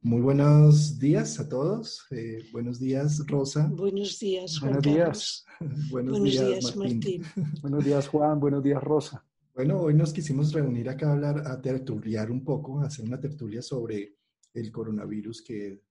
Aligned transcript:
Muy 0.00 0.20
buenos 0.20 1.00
días 1.00 1.40
a 1.40 1.48
todos. 1.48 2.06
Eh, 2.12 2.38
buenos 2.52 2.78
días, 2.78 3.20
Rosa. 3.26 3.66
Buenos 3.66 4.20
días, 4.20 4.60
Juan 4.60 4.74
Buenos 4.74 4.94
días. 4.94 5.44
buenos, 5.90 6.12
Buenos 6.12 6.22
días, 6.22 6.46
días, 6.46 6.76
Martín. 6.76 7.22
Martín. 7.22 7.52
Buenos 7.62 7.84
días, 7.84 8.06
Juan. 8.06 8.38
Buenos 8.38 8.62
días, 8.62 8.80
Rosa. 8.80 9.26
Bueno, 9.56 9.80
hoy 9.80 9.94
nos 9.94 10.12
quisimos 10.12 10.52
reunir 10.52 10.88
acá 10.88 11.08
a 11.08 11.12
hablar, 11.14 11.42
a 11.48 11.60
tertuliar 11.60 12.30
un 12.30 12.44
poco, 12.44 12.80
a 12.80 12.86
hacer 12.86 13.04
una 13.04 13.18
tertulia 13.18 13.60
sobre 13.60 14.18
el 14.54 14.70
coronavirus 14.70 15.42
que 15.42 15.82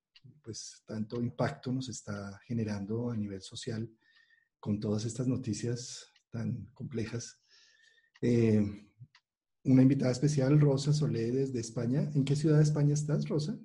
pues 0.42 0.84
tanto 0.86 1.22
impacto 1.22 1.74
nos 1.74 1.90
está 1.90 2.40
generando 2.48 3.12
a 3.12 3.18
nivel 3.18 3.42
social 3.42 3.90
con 4.58 4.80
todas 4.80 5.04
estas 5.04 5.28
noticias 5.28 6.10
tan 6.32 6.70
complejas. 6.74 7.42
Eh, 8.22 8.66
una 9.66 9.82
invitada 9.82 10.14
especial, 10.14 10.62
Rosa 10.62 10.94
Solé, 10.94 11.30
desde 11.30 11.60
España. 11.60 12.10
¿En 12.16 12.24
qué 12.24 12.38
ciudad 12.38 12.56
de 12.56 12.64
España 12.64 12.94
estás, 12.94 13.28
Rosa? 13.28 13.60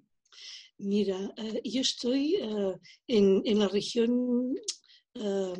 Mira, 0.78 1.32
eh, 1.36 1.60
yo 1.64 1.80
estoy 1.80 2.36
eh, 2.36 2.74
en, 3.06 3.42
en 3.44 3.58
la 3.58 3.68
región, 3.68 4.54
eh, 5.14 5.54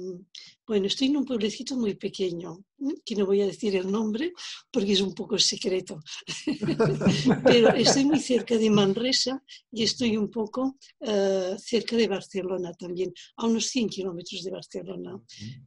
bueno, 0.67 0.87
estoy 0.87 1.09
en 1.09 1.19
un 1.19 1.25
pueblecito 1.25 1.77
muy 1.77 1.95
pequeño, 1.95 2.65
que 3.05 3.15
no 3.15 3.27
voy 3.27 3.43
a 3.43 3.47
decir 3.47 3.77
el 3.77 3.91
nombre 3.91 4.33
porque 4.71 4.93
es 4.93 5.01
un 5.01 5.15
poco 5.15 5.39
secreto, 5.39 6.01
pero 7.45 7.69
estoy 7.75 8.05
muy 8.07 8.19
cerca 8.19 8.57
de 8.57 8.71
Manresa 8.71 9.43
y 9.71 9.83
estoy 9.83 10.17
un 10.17 10.31
poco 10.31 10.79
eh, 11.01 11.55
cerca 11.59 11.97
de 11.97 12.09
Barcelona 12.09 12.73
también, 12.73 13.13
a 13.37 13.47
unos 13.47 13.67
100 13.67 13.89
kilómetros 13.89 14.43
de 14.43 14.51
Barcelona, 14.51 15.21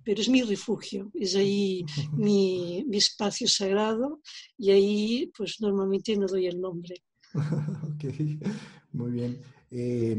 pero 0.04 0.22
es 0.22 0.30
mi 0.30 0.42
refugio, 0.42 1.12
es 1.14 1.36
ahí 1.36 1.86
mi, 2.18 2.84
mi 2.88 2.98
espacio 2.98 3.48
sagrado 3.48 4.22
y 4.58 4.72
ahí 4.72 5.32
pues 5.38 5.62
normalmente 5.62 6.18
no 6.18 6.28
doy 6.28 6.48
el 6.48 6.60
nombre. 6.60 7.04
ok, 7.84 8.06
muy 8.94 9.12
bien. 9.12 9.42
Eh, 9.72 10.18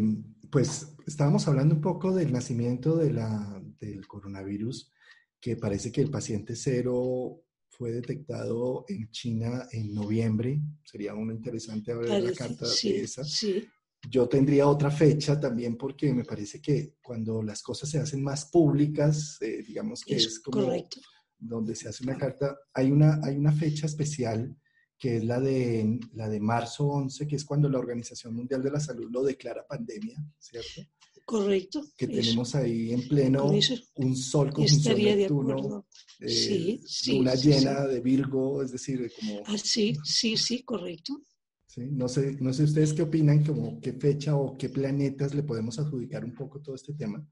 pues 0.51 0.95
estábamos 1.07 1.47
hablando 1.49 1.75
un 1.75 1.81
poco 1.81 2.15
del 2.15 2.33
nacimiento 2.33 2.97
de 2.97 3.13
la, 3.13 3.63
del 3.81 4.07
coronavirus, 4.07 4.93
que 5.41 5.57
parece 5.57 5.91
que 5.93 6.01
el 6.03 6.11
paciente 6.11 6.57
cero 6.57 7.43
fue 7.69 7.93
detectado 7.93 8.85
en 8.89 9.11
China 9.11 9.67
en 9.73 9.95
noviembre. 9.95 10.61
Sería 10.85 11.15
uno 11.15 11.33
interesante 11.33 11.95
la 11.95 12.01
Parece, 12.07 12.35
carta 12.35 12.67
sí, 12.67 12.93
de 12.93 13.03
esa. 13.03 13.25
sí, 13.25 13.67
Yo 14.09 14.29
tendría 14.29 14.67
otra 14.69 14.91
fecha 14.91 15.39
también 15.39 15.77
porque 15.77 16.13
me 16.13 16.25
parece 16.25 16.61
que 16.61 16.95
cuando 17.03 17.43
las 17.43 17.63
cosas 17.63 17.91
se 17.91 17.99
hacen 17.99 18.23
más 18.23 18.47
públicas, 18.47 19.39
eh, 19.41 19.63
digamos 19.67 20.03
que 20.05 20.17
es, 20.17 20.27
es 20.27 20.41
como 20.41 20.65
correcto. 20.65 21.01
donde 21.39 21.75
se 21.75 21.89
hace 21.89 22.05
una 22.05 22.17
carta, 22.17 22.57
hay 22.73 22.91
una, 22.91 23.21
hay 23.23 23.37
una 23.37 23.53
fecha 23.53 23.87
especial 23.87 24.57
que 24.99 25.17
es 25.19 25.25
la 25.25 25.41
de, 25.41 25.99
la 26.15 26.29
de 26.29 26.41
marzo 26.41 26.87
11, 26.87 27.27
que 27.27 27.37
es 27.37 27.45
cuando 27.45 27.69
la 27.69 27.79
Organización 27.79 28.35
Mundial 28.35 28.63
de 28.63 28.71
la 28.71 28.81
Salud 28.81 29.11
lo 29.11 29.23
declara 29.23 29.67
pandemia, 29.67 30.17
¿cierto? 30.39 30.83
Correcto. 31.25 31.83
Que 31.97 32.05
eso. 32.07 32.15
tenemos 32.15 32.55
ahí 32.55 32.93
en 32.93 33.09
pleno 33.09 33.47
Con 33.47 33.59
un 33.97 34.17
sol 34.17 34.53
conjunción 34.53 34.79
estaría 34.79 35.11
de 35.17 35.23
Neptuno, 35.23 35.53
acuerdo. 35.55 35.87
eh, 36.21 36.29
Sí, 36.29 36.81
sí, 36.87 37.19
luna 37.19 37.37
sí, 37.37 37.49
llena 37.51 37.87
de 37.87 38.01
Virgo, 38.01 38.63
es 38.63 38.73
decir, 38.73 39.11
como, 39.19 39.43
Ah, 39.47 39.59
sí, 39.59 39.97
sí, 40.05 40.37
sí, 40.37 40.63
correcto. 40.63 41.21
¿sí? 41.67 41.83
no, 41.91 42.09
sé, 42.09 42.37
no 42.41 42.53
sé 42.53 42.63
ustedes 42.63 42.93
qué 42.95 43.03
opinan, 43.03 43.45
como 43.45 43.81
qué 43.81 43.93
fecha 43.93 44.37
o 44.37 44.57
qué 44.57 44.69
planetas 44.69 45.35
le 45.35 45.43
podemos 45.43 45.79
adjudicar 45.81 46.25
un 46.25 46.35
poco 46.35 46.61
todo 46.61 46.75
este 46.77 46.95
tema. 46.95 47.27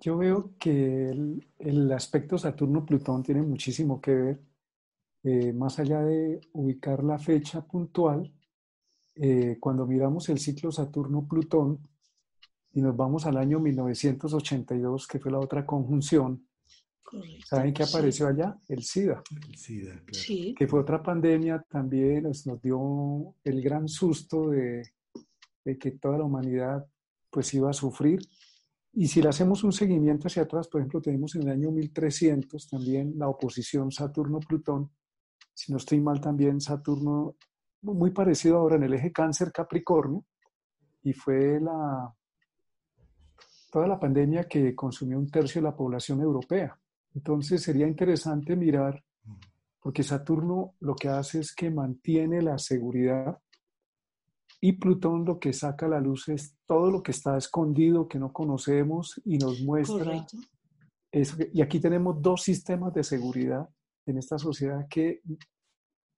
Yo 0.00 0.16
veo 0.18 0.54
que 0.58 1.10
el, 1.10 1.46
el 1.58 1.92
aspecto 1.92 2.36
Saturno-Plutón 2.36 3.22
tiene 3.22 3.42
muchísimo 3.42 4.00
que 4.00 4.10
ver, 4.14 4.40
eh, 5.26 5.52
más 5.52 5.80
allá 5.80 6.02
de 6.02 6.40
ubicar 6.52 7.02
la 7.02 7.18
fecha 7.18 7.60
puntual, 7.66 8.32
eh, 9.16 9.56
cuando 9.58 9.84
miramos 9.84 10.28
el 10.28 10.38
ciclo 10.38 10.70
Saturno-Plutón 10.70 11.80
y 12.72 12.80
nos 12.80 12.96
vamos 12.96 13.26
al 13.26 13.36
año 13.36 13.58
1982, 13.58 15.08
que 15.08 15.18
fue 15.18 15.32
la 15.32 15.40
otra 15.40 15.66
conjunción, 15.66 16.46
correcto. 17.02 17.44
¿saben 17.44 17.74
qué 17.74 17.84
sí, 17.84 17.90
apareció 17.92 18.28
allá? 18.28 18.56
El 18.68 18.84
SIDA, 18.84 19.20
El 19.48 19.56
SIDA, 19.56 19.94
claro. 19.94 20.12
Sí, 20.12 20.54
que 20.56 20.68
fue 20.68 20.78
otra 20.78 21.02
pandemia 21.02 21.60
también, 21.68 22.22
nos, 22.22 22.46
nos 22.46 22.62
dio 22.62 23.34
el 23.42 23.60
gran 23.60 23.88
susto 23.88 24.50
de, 24.50 24.82
de 25.64 25.76
que 25.76 25.90
toda 25.90 26.18
la 26.18 26.24
humanidad 26.24 26.86
pues 27.30 27.52
iba 27.52 27.68
a 27.68 27.72
sufrir. 27.72 28.20
Y 28.92 29.08
si 29.08 29.20
le 29.20 29.30
hacemos 29.30 29.64
un 29.64 29.72
seguimiento 29.72 30.28
hacia 30.28 30.44
atrás, 30.44 30.68
por 30.68 30.80
ejemplo, 30.80 31.02
tenemos 31.02 31.34
en 31.34 31.42
el 31.42 31.48
año 31.48 31.72
1300 31.72 32.68
también 32.68 33.14
la 33.18 33.28
oposición 33.28 33.90
Saturno-Plutón. 33.90 34.88
Si 35.56 35.72
no 35.72 35.78
estoy 35.78 36.02
mal, 36.02 36.20
también 36.20 36.60
Saturno, 36.60 37.34
muy 37.80 38.10
parecido 38.10 38.58
ahora 38.58 38.76
en 38.76 38.82
el 38.82 38.92
eje 38.92 39.10
Cáncer-Capricornio, 39.10 40.22
y 41.02 41.14
fue 41.14 41.58
la, 41.58 42.14
toda 43.72 43.86
la 43.86 43.98
pandemia 43.98 44.44
que 44.44 44.74
consumió 44.74 45.18
un 45.18 45.30
tercio 45.30 45.62
de 45.62 45.68
la 45.68 45.74
población 45.74 46.20
europea. 46.20 46.78
Entonces 47.14 47.62
sería 47.62 47.88
interesante 47.88 48.54
mirar, 48.54 49.02
porque 49.80 50.02
Saturno 50.02 50.74
lo 50.80 50.94
que 50.94 51.08
hace 51.08 51.40
es 51.40 51.54
que 51.54 51.70
mantiene 51.70 52.42
la 52.42 52.58
seguridad 52.58 53.38
y 54.60 54.72
Plutón 54.72 55.24
lo 55.24 55.38
que 55.38 55.54
saca 55.54 55.86
a 55.86 55.88
la 55.88 56.00
luz 56.00 56.28
es 56.28 56.54
todo 56.66 56.90
lo 56.90 57.02
que 57.02 57.12
está 57.12 57.38
escondido, 57.38 58.08
que 58.08 58.18
no 58.18 58.30
conocemos 58.30 59.18
y 59.24 59.38
nos 59.38 59.62
muestra 59.62 60.04
correcto. 60.04 60.36
eso. 61.10 61.36
Y 61.54 61.62
aquí 61.62 61.80
tenemos 61.80 62.20
dos 62.20 62.42
sistemas 62.42 62.92
de 62.92 63.04
seguridad 63.04 63.66
en 64.06 64.18
esta 64.18 64.38
sociedad 64.38 64.86
que, 64.88 65.20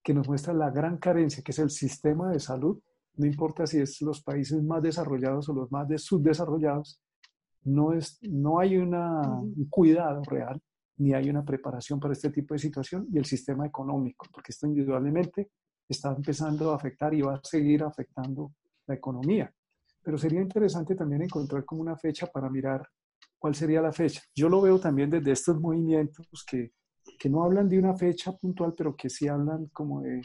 que 0.02 0.14
nos 0.14 0.28
muestra 0.28 0.54
la 0.54 0.70
gran 0.70 0.98
carencia, 0.98 1.42
que 1.42 1.52
es 1.52 1.58
el 1.58 1.70
sistema 1.70 2.30
de 2.30 2.40
salud. 2.40 2.78
No 3.16 3.26
importa 3.26 3.66
si 3.66 3.80
es 3.80 4.00
los 4.02 4.22
países 4.22 4.62
más 4.62 4.82
desarrollados 4.82 5.48
o 5.48 5.54
los 5.54 5.72
más 5.72 5.88
de- 5.88 5.98
subdesarrollados, 5.98 7.00
no, 7.64 7.92
es, 7.92 8.18
no 8.22 8.60
hay 8.60 8.76
una, 8.76 9.20
un 9.40 9.66
cuidado 9.68 10.22
real, 10.22 10.60
ni 10.98 11.14
hay 11.14 11.28
una 11.28 11.44
preparación 11.44 11.98
para 11.98 12.12
este 12.12 12.30
tipo 12.30 12.54
de 12.54 12.60
situación, 12.60 13.06
y 13.12 13.18
el 13.18 13.24
sistema 13.24 13.66
económico, 13.66 14.26
porque 14.32 14.52
esto 14.52 14.66
indudablemente 14.66 15.50
está 15.88 16.14
empezando 16.14 16.70
a 16.70 16.76
afectar 16.76 17.12
y 17.14 17.22
va 17.22 17.34
a 17.34 17.40
seguir 17.42 17.82
afectando 17.82 18.52
la 18.86 18.94
economía. 18.94 19.52
Pero 20.02 20.16
sería 20.16 20.40
interesante 20.40 20.94
también 20.94 21.22
encontrar 21.22 21.64
como 21.64 21.82
una 21.82 21.96
fecha 21.96 22.26
para 22.26 22.48
mirar 22.48 22.86
cuál 23.38 23.54
sería 23.54 23.80
la 23.82 23.92
fecha. 23.92 24.22
Yo 24.34 24.48
lo 24.48 24.60
veo 24.60 24.78
también 24.78 25.10
desde 25.10 25.32
estos 25.32 25.60
movimientos 25.60 26.26
que, 26.48 26.72
que 27.18 27.28
no 27.28 27.44
hablan 27.44 27.68
de 27.68 27.78
una 27.78 27.94
fecha 27.94 28.32
puntual, 28.32 28.74
pero 28.76 28.96
que 28.96 29.10
sí 29.10 29.28
hablan 29.28 29.66
como 29.66 30.02
de, 30.02 30.22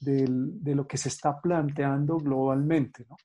de 0.00 0.74
lo 0.74 0.86
que 0.86 0.98
se 0.98 1.08
está 1.08 1.40
planteando 1.40 2.18
globalmente, 2.18 3.06
¿no? 3.08 3.16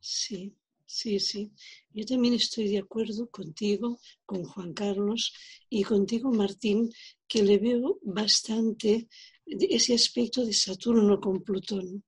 Sí, 0.00 0.54
sí, 0.86 1.20
sí. 1.20 1.52
Yo 1.92 2.04
también 2.06 2.34
estoy 2.34 2.68
de 2.68 2.78
acuerdo 2.78 3.28
contigo, 3.30 3.98
con 4.24 4.44
Juan 4.44 4.72
Carlos 4.72 5.32
y 5.68 5.82
contigo, 5.84 6.30
Martín, 6.32 6.90
que 7.28 7.42
le 7.42 7.58
veo 7.58 7.98
bastante 8.02 9.08
ese 9.46 9.94
aspecto 9.94 10.44
de 10.44 10.52
Saturno 10.52 11.20
con 11.20 11.42
Plutón. 11.42 12.04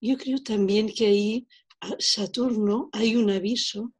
Yo 0.00 0.16
creo 0.16 0.38
también 0.42 0.88
que 0.88 1.06
ahí 1.06 1.46
Saturno 1.98 2.88
hay 2.92 3.16
un 3.16 3.30
aviso, 3.30 3.92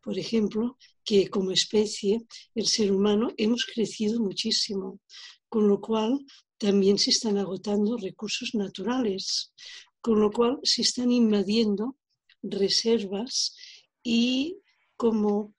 por 0.00 0.18
ejemplo, 0.18 0.76
que 1.04 1.28
como 1.28 1.50
especie, 1.50 2.24
el 2.54 2.66
ser 2.66 2.92
humano, 2.92 3.30
hemos 3.36 3.64
crecido 3.66 4.20
muchísimo, 4.20 5.00
con 5.48 5.68
lo 5.68 5.80
cual 5.80 6.24
también 6.58 6.98
se 6.98 7.10
están 7.10 7.38
agotando 7.38 7.96
recursos 7.96 8.54
naturales, 8.54 9.52
con 10.00 10.20
lo 10.20 10.30
cual 10.30 10.58
se 10.62 10.82
están 10.82 11.10
invadiendo 11.10 11.96
reservas 12.42 13.56
y 14.02 14.58
como 14.96 15.54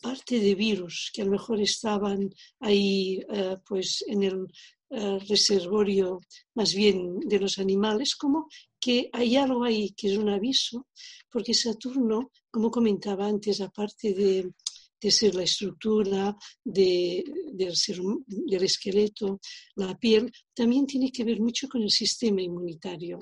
parte 0.00 0.38
de 0.40 0.54
virus 0.54 1.10
que 1.12 1.22
a 1.22 1.24
lo 1.24 1.32
mejor 1.32 1.60
estaban 1.60 2.30
ahí 2.60 3.20
eh, 3.28 3.56
pues 3.66 4.04
en 4.06 4.22
el 4.22 4.46
eh, 4.90 5.18
reservorio 5.28 6.20
más 6.54 6.74
bien 6.74 7.18
de 7.20 7.40
los 7.40 7.58
animales, 7.58 8.14
como 8.14 8.48
que 8.78 9.10
hay 9.12 9.36
algo 9.36 9.64
ahí 9.64 9.90
que 9.96 10.12
es 10.12 10.16
un 10.16 10.28
aviso, 10.28 10.86
porque 11.30 11.54
Saturno, 11.54 12.30
como 12.50 12.70
comentaba 12.70 13.26
antes, 13.26 13.60
aparte 13.60 14.14
de, 14.14 14.52
de 15.00 15.10
ser 15.10 15.34
la 15.34 15.42
estructura 15.44 16.36
de- 16.64 17.22
del, 17.52 17.76
ser 17.76 17.98
del 18.26 18.62
esqueleto, 18.64 19.40
la 19.76 19.96
piel, 19.98 20.30
también 20.54 20.86
tiene 20.86 21.10
que 21.12 21.24
ver 21.24 21.40
mucho 21.40 21.68
con 21.68 21.82
el 21.82 21.90
sistema 21.90 22.40
inmunitario. 22.42 23.18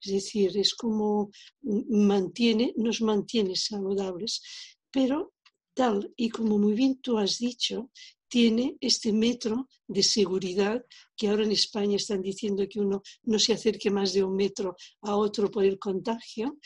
Es 0.00 0.12
decir, 0.12 0.56
es 0.58 0.74
como 0.74 1.30
mantiene, 1.62 2.72
nos 2.76 3.00
mantiene 3.02 3.54
saludables, 3.56 4.42
pero 4.90 5.32
tal 5.74 6.12
y 6.16 6.28
como 6.28 6.58
muy 6.58 6.74
bien 6.74 7.00
tú 7.00 7.18
has 7.18 7.38
dicho, 7.38 7.90
tiene 8.28 8.76
este 8.80 9.12
metro 9.12 9.68
de 9.86 10.02
seguridad 10.02 10.82
que 11.16 11.28
ahora 11.28 11.44
en 11.44 11.52
España 11.52 11.96
están 11.96 12.22
diciendo 12.22 12.66
que 12.68 12.80
uno 12.80 13.02
no 13.24 13.38
se 13.38 13.52
acerque 13.52 13.90
más 13.90 14.12
de 14.14 14.24
un 14.24 14.34
metro 14.34 14.74
a 15.02 15.16
otro 15.16 15.50
por 15.50 15.64
el 15.64 15.78
contagio. 15.78 16.58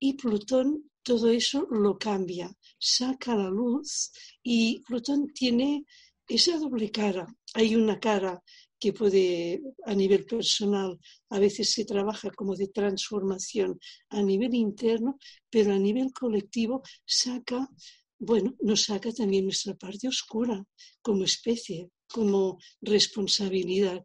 Y 0.00 0.14
Plutón 0.14 0.90
todo 1.04 1.30
eso 1.30 1.66
lo 1.70 1.98
cambia, 1.98 2.50
saca 2.78 3.36
la 3.36 3.50
luz 3.50 4.10
y 4.42 4.80
Plutón 4.80 5.32
tiene 5.32 5.84
esa 6.26 6.58
doble 6.58 6.90
cara. 6.90 7.26
Hay 7.54 7.76
una 7.76 8.00
cara 8.00 8.42
que 8.78 8.92
puede 8.92 9.62
a 9.86 9.94
nivel 9.94 10.24
personal, 10.26 10.98
a 11.30 11.38
veces 11.38 11.70
se 11.70 11.84
trabaja 11.84 12.30
como 12.30 12.56
de 12.56 12.68
transformación 12.68 13.78
a 14.10 14.22
nivel 14.22 14.54
interno, 14.54 15.18
pero 15.50 15.72
a 15.72 15.78
nivel 15.78 16.12
colectivo 16.12 16.82
saca 17.06 17.68
bueno, 18.18 18.54
nos 18.60 18.84
saca 18.84 19.12
también 19.12 19.44
nuestra 19.44 19.74
parte 19.74 20.08
oscura 20.08 20.64
como 21.02 21.24
especie, 21.24 21.90
como 22.08 22.58
responsabilidad. 22.80 24.04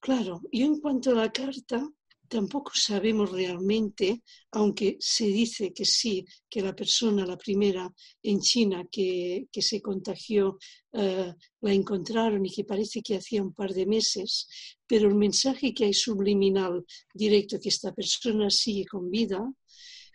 Claro, 0.00 0.40
y 0.50 0.62
en 0.62 0.80
cuanto 0.80 1.10
a 1.10 1.14
la 1.14 1.32
carta, 1.32 1.88
tampoco 2.28 2.72
sabemos 2.74 3.30
realmente, 3.30 4.22
aunque 4.52 4.96
se 5.00 5.26
dice 5.26 5.72
que 5.72 5.84
sí, 5.84 6.24
que 6.48 6.60
la 6.60 6.74
persona, 6.74 7.26
la 7.26 7.36
primera 7.36 7.92
en 8.22 8.40
China 8.40 8.86
que, 8.90 9.46
se 9.52 9.80
contagió, 9.80 10.58
eh, 10.92 11.32
la 11.60 11.72
encontraron 11.72 12.44
y 12.44 12.50
que 12.50 12.64
parece 12.64 13.02
que 13.02 13.16
hacía 13.16 13.42
un 13.42 13.52
par 13.52 13.72
de 13.72 13.86
meses, 13.86 14.48
pero 14.86 15.08
el 15.08 15.14
mensaje 15.14 15.74
que 15.74 15.84
hay 15.84 15.94
subliminal 15.94 16.84
directo 17.12 17.58
que 17.60 17.68
esta 17.68 17.92
persona 17.92 18.50
sigue 18.50 18.86
con 18.86 19.10
vida, 19.10 19.40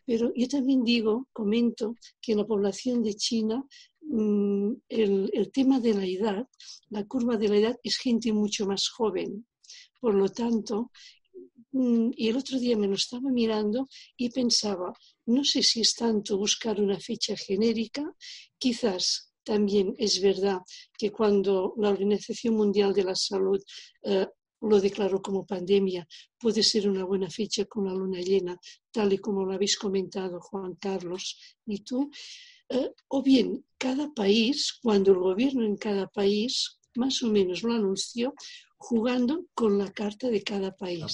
pero 0.05 0.31
yo 0.35 0.47
también 0.47 0.83
digo, 0.83 1.27
comento, 1.31 1.95
que 2.21 2.33
en 2.33 2.39
la 2.39 2.47
población 2.47 3.03
de 3.03 3.13
China 3.13 3.65
mm, 4.01 4.73
el, 4.89 5.51
tema 5.53 5.79
de 5.79 5.93
la 5.93 6.05
edad, 6.05 6.47
la 6.89 7.05
curva 7.05 7.37
de 7.37 7.49
la 7.49 7.57
edad 7.57 7.79
es 7.83 7.97
gente 7.97 8.33
mucho 8.33 8.65
más 8.65 8.89
joven. 8.89 9.45
Por 9.99 10.15
lo 10.15 10.29
tanto, 10.29 10.91
y 11.73 12.27
el 12.27 12.38
otro 12.38 12.59
día 12.59 12.77
me 12.77 12.88
lo 12.88 12.95
estaba 12.95 13.29
mirando 13.31 13.88
y 14.18 14.29
pensaba, 14.29 14.94
no 15.25 15.44
sé 15.44 15.63
si 15.63 15.81
es 15.81 15.95
tanto 15.95 16.38
buscar 16.38 16.81
una 16.81 17.00
fecha 17.00 17.35
genérica, 17.35 18.03
quizás 18.57 19.31
también 19.44 19.95
es 19.97 20.21
verdad 20.21 20.59
que 20.97 21.12
cuando 21.12 21.73
la 21.77 21.89
Organización 21.89 22.56
Mundial 22.56 22.94
de 22.94 23.03
la 23.03 23.15
Salud 23.15 23.62
eh, 24.03 24.27
lo 24.62 24.79
declaró 24.79 25.21
como 25.21 25.45
pandemia, 25.45 26.07
puede 26.38 26.62
ser 26.62 26.88
una 26.88 27.03
buena 27.03 27.29
fecha 27.29 27.65
con 27.65 27.85
la 27.85 27.94
luna 27.94 28.19
llena, 28.19 28.59
tal 28.91 29.13
y 29.13 29.18
como 29.18 29.44
lo 29.44 29.53
habéis 29.53 29.77
comentado 29.77 30.39
Juan 30.39 30.75
Carlos 30.75 31.39
y 31.65 31.79
tú. 31.79 32.12
Eh, 32.69 32.94
o 33.07 33.23
bien, 33.23 33.65
cada 33.77 34.13
país, 34.13 34.77
cuando 34.81 35.12
el 35.12 35.19
gobierno 35.19 35.65
en 35.65 35.77
cada 35.77 36.07
país 36.07 36.77
más 36.95 37.23
o 37.23 37.27
menos 37.27 37.63
lo 37.63 37.73
anunció, 37.73 38.33
jugando 38.81 39.45
con 39.54 39.78
la 39.78 39.92
carta 39.92 40.28
de 40.30 40.42
cada 40.44 40.75
país. 40.75 41.13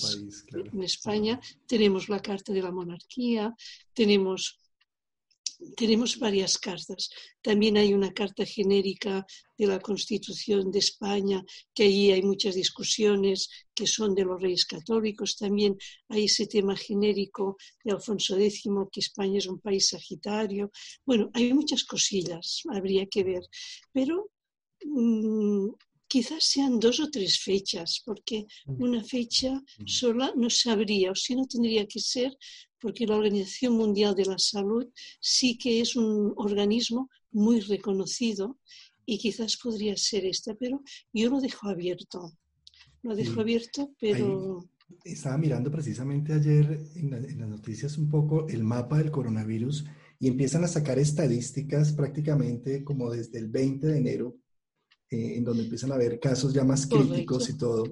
En 0.73 0.83
España 0.83 1.39
tenemos 1.67 2.07
la 2.07 2.21
carta 2.21 2.53
de 2.53 2.61
la 2.61 2.71
monarquía, 2.71 3.53
tenemos 3.93 4.57
tenemos 5.75 6.19
varias 6.19 6.59
cartas. 6.59 7.09
También 7.41 7.77
hay 7.77 7.91
una 7.93 8.13
carta 8.13 8.45
genérica 8.45 9.25
de 9.57 9.65
la 9.65 9.79
Constitución 9.79 10.71
de 10.71 10.79
España, 10.79 11.43
que 11.73 11.83
ahí 11.83 12.11
hay 12.11 12.21
muchas 12.21 12.53
discusiones 12.53 13.49
que 13.73 13.87
son 13.87 14.13
de 14.13 14.23
los 14.23 14.39
reyes 14.39 14.65
católicos. 14.65 15.35
También 15.35 15.75
hay 16.09 16.25
ese 16.25 16.45
tema 16.45 16.75
genérico 16.75 17.57
de 17.83 17.91
Alfonso 17.91 18.37
X, 18.37 18.69
que 18.91 18.99
España 18.99 19.39
es 19.39 19.47
un 19.47 19.59
país 19.59 19.89
sagitario. 19.89 20.69
Bueno, 21.03 21.31
hay 21.33 21.51
muchas 21.53 21.83
cosillas, 21.85 22.61
habría 22.69 23.07
que 23.07 23.23
ver. 23.23 23.43
Pero 23.91 24.29
mm, 24.85 25.69
quizás 26.07 26.43
sean 26.43 26.79
dos 26.79 26.99
o 26.99 27.09
tres 27.09 27.39
fechas, 27.39 28.01
porque 28.05 28.45
mm. 28.65 28.81
una 28.81 29.03
fecha 29.03 29.53
mm. 29.53 29.87
sola 29.87 30.33
no 30.35 30.49
sabría, 30.49 31.11
o 31.11 31.15
si 31.15 31.35
no 31.35 31.45
tendría 31.45 31.85
que 31.85 31.99
ser 31.99 32.37
porque 32.79 33.07
la 33.07 33.15
Organización 33.15 33.73
Mundial 33.73 34.15
de 34.15 34.25
la 34.25 34.37
Salud 34.37 34.87
sí 35.19 35.57
que 35.57 35.81
es 35.81 35.95
un 35.95 36.33
organismo 36.37 37.09
muy 37.31 37.59
reconocido 37.61 38.59
y 39.05 39.17
quizás 39.17 39.57
podría 39.57 39.95
ser 39.95 40.25
esta, 40.25 40.53
pero 40.55 40.81
yo 41.13 41.29
lo 41.29 41.39
dejo 41.39 41.69
abierto. 41.69 42.33
Lo 43.03 43.15
dejo 43.15 43.41
abierto, 43.41 43.93
pero... 43.99 44.65
estaba 45.03 45.37
mirando 45.37 45.71
precisamente 45.71 46.33
ayer 46.33 46.79
en, 46.95 47.11
las 47.11 47.49
noticias 47.49 47.97
un 47.97 48.09
poco 48.09 48.47
el 48.47 48.63
mapa 48.63 48.97
del 48.97 49.11
coronavirus 49.11 49.85
y 50.19 50.27
empiezan 50.27 50.63
a 50.63 50.67
sacar 50.67 50.99
estadísticas 50.99 51.93
prácticamente 51.93 52.83
como 52.83 53.11
desde 53.11 53.37
el 53.39 53.47
20 53.47 53.87
de 53.87 53.97
enero, 53.97 54.35
eh, 55.09 55.37
en 55.37 55.43
donde 55.43 55.63
empiezan 55.63 55.91
a 55.91 55.95
haber 55.95 56.19
casos 56.19 56.53
ya 56.53 56.63
más 56.63 56.85
críticos 56.85 57.49
y 57.49 57.57
todo. 57.57 57.83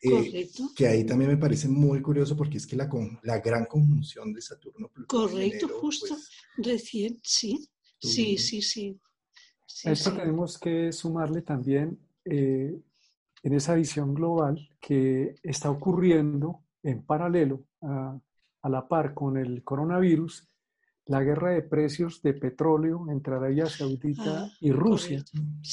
Eh, 0.00 0.50
que 0.76 0.86
ahí 0.86 1.04
también 1.04 1.30
me 1.30 1.36
parece 1.38 1.66
muy 1.66 2.02
curioso 2.02 2.36
porque 2.36 2.58
es 2.58 2.66
que 2.66 2.76
la, 2.76 2.90
la 3.22 3.38
gran 3.38 3.64
conjunción 3.64 4.32
de 4.34 4.42
Saturno. 4.42 4.90
Correcto, 5.06 5.68
justo, 5.80 6.08
pues, 6.08 6.30
recién, 6.58 7.18
sí. 7.22 7.68
Sí, 7.98 8.36
sí, 8.36 8.60
sí. 8.60 9.00
a 9.86 9.92
esto 9.92 10.12
tenemos 10.12 10.58
que 10.58 10.92
sumarle 10.92 11.40
también 11.40 11.98
eh, 12.24 12.78
en 13.42 13.52
esa 13.54 13.74
visión 13.74 14.12
global 14.12 14.68
que 14.78 15.36
está 15.42 15.70
ocurriendo 15.70 16.64
en 16.82 17.02
paralelo 17.02 17.64
a, 17.80 18.18
a, 18.60 18.68
la 18.68 18.86
par 18.86 19.14
con 19.14 19.38
el 19.38 19.64
coronavirus, 19.64 20.46
la 21.06 21.22
guerra 21.22 21.50
de 21.50 21.62
precios 21.62 22.22
de 22.22 22.34
petróleo 22.34 23.06
entre 23.10 23.34
Arabia 23.34 23.66
Saudita 23.66 24.44
ah, 24.44 24.50
y 24.60 24.72
Rusia, 24.72 25.22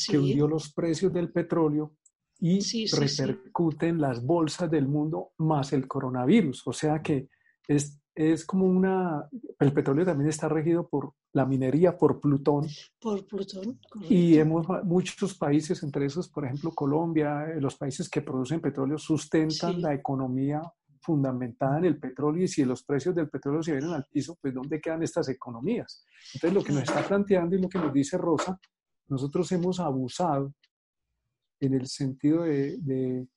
que 0.09 0.17
hundió 0.17 0.47
los 0.47 0.73
precios 0.73 1.13
del 1.13 1.31
petróleo 1.31 1.93
y 2.39 2.59
repercuten 2.91 4.01
las 4.01 4.25
bolsas 4.25 4.69
del 4.69 4.87
mundo 4.87 5.31
más 5.37 5.73
el 5.73 5.87
coronavirus. 5.87 6.63
O 6.65 6.73
sea 6.73 7.01
que 7.01 7.29
es, 7.67 7.99
es 8.15 8.45
como 8.45 8.65
una... 8.65 9.29
El 9.59 9.71
petróleo 9.71 10.05
también 10.05 10.29
está 10.29 10.49
regido 10.49 10.87
por 10.87 11.13
la 11.33 11.45
minería, 11.45 11.97
por 11.97 12.19
Plutón. 12.19 12.67
Por 12.99 13.25
Plutón. 13.25 13.79
Y 14.09 14.37
hemos, 14.37 14.67
muchos 14.83 15.35
países, 15.35 15.81
entre 15.83 16.07
esos, 16.07 16.27
por 16.27 16.45
ejemplo, 16.45 16.71
Colombia, 16.71 17.45
eh, 17.45 17.61
los 17.61 17.75
países 17.77 18.09
que 18.09 18.21
producen 18.21 18.59
petróleo 18.59 18.97
sustentan 18.97 19.81
la 19.81 19.93
economía 19.93 20.61
fundamentada 21.01 21.79
en 21.79 21.85
el 21.85 21.99
petróleo 21.99 22.43
y 22.43 22.47
si 22.47 22.63
los 22.63 22.83
precios 22.83 23.15
del 23.15 23.29
petróleo 23.29 23.63
se 23.63 23.73
vienen 23.73 23.91
al 23.91 24.05
piso, 24.05 24.37
pues 24.39 24.53
¿dónde 24.53 24.79
quedan 24.79 25.03
estas 25.03 25.27
economías? 25.29 26.05
Entonces 26.33 26.53
lo 26.53 26.63
que 26.63 26.73
nos 26.73 26.83
está 26.83 27.01
planteando 27.07 27.55
y 27.55 27.61
lo 27.61 27.67
que 27.67 27.79
nos 27.79 27.91
dice 27.91 28.17
Rosa, 28.17 28.59
nosotros 29.07 29.51
hemos 29.51 29.79
abusado 29.79 30.53
en 31.59 31.73
el 31.73 31.87
sentido 31.87 32.43
de, 32.43 32.77
de, 32.79 33.27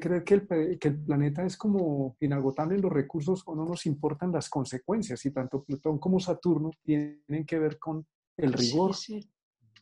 creer 0.00 0.24
que 0.24 0.34
el, 0.34 0.78
que 0.78 0.88
el, 0.88 1.04
planeta 1.04 1.44
es 1.44 1.56
como 1.56 2.16
inagotable 2.20 2.76
en 2.76 2.82
los 2.82 2.92
recursos 2.92 3.42
o 3.46 3.54
no 3.54 3.64
nos 3.64 3.86
importan 3.86 4.32
las 4.32 4.48
consecuencias. 4.48 5.24
Y 5.26 5.30
tanto 5.30 5.62
Plutón 5.62 5.98
como 5.98 6.18
Saturno 6.20 6.70
tienen 6.82 7.44
que 7.46 7.58
ver 7.58 7.78
con 7.78 8.06
el 8.36 8.52
rigor, 8.52 8.94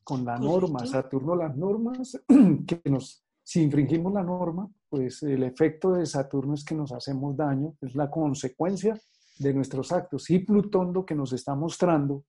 con 0.03 0.25
la 0.25 0.39
norma. 0.39 0.87
Saturno, 0.87 1.37
las 1.37 1.57
normas 1.57 2.21
que 2.67 2.81
nos, 2.91 3.25
si 3.43 3.63
infringimos 3.63 4.13
la 4.13 4.23
norma, 4.23 4.69
pues 4.89 5.23
el 5.23 5.43
efecto 5.43 5.93
de 5.93 6.07
Saturno 6.07 6.55
es 6.55 6.65
que 6.65 6.75
nos 6.75 6.93
hacemos 6.93 7.37
daño, 7.37 7.75
es 7.81 7.95
la 7.95 8.11
consecuencia 8.11 8.99
de 9.39 9.55
nuestros 9.55 9.93
actos. 9.93 10.31
Y 10.31 10.41
Plutón 10.41 10.93
lo 10.93 11.05
que 11.05 11.15
nos 11.15 11.33
está 11.33 11.55
mostrando 11.55 12.25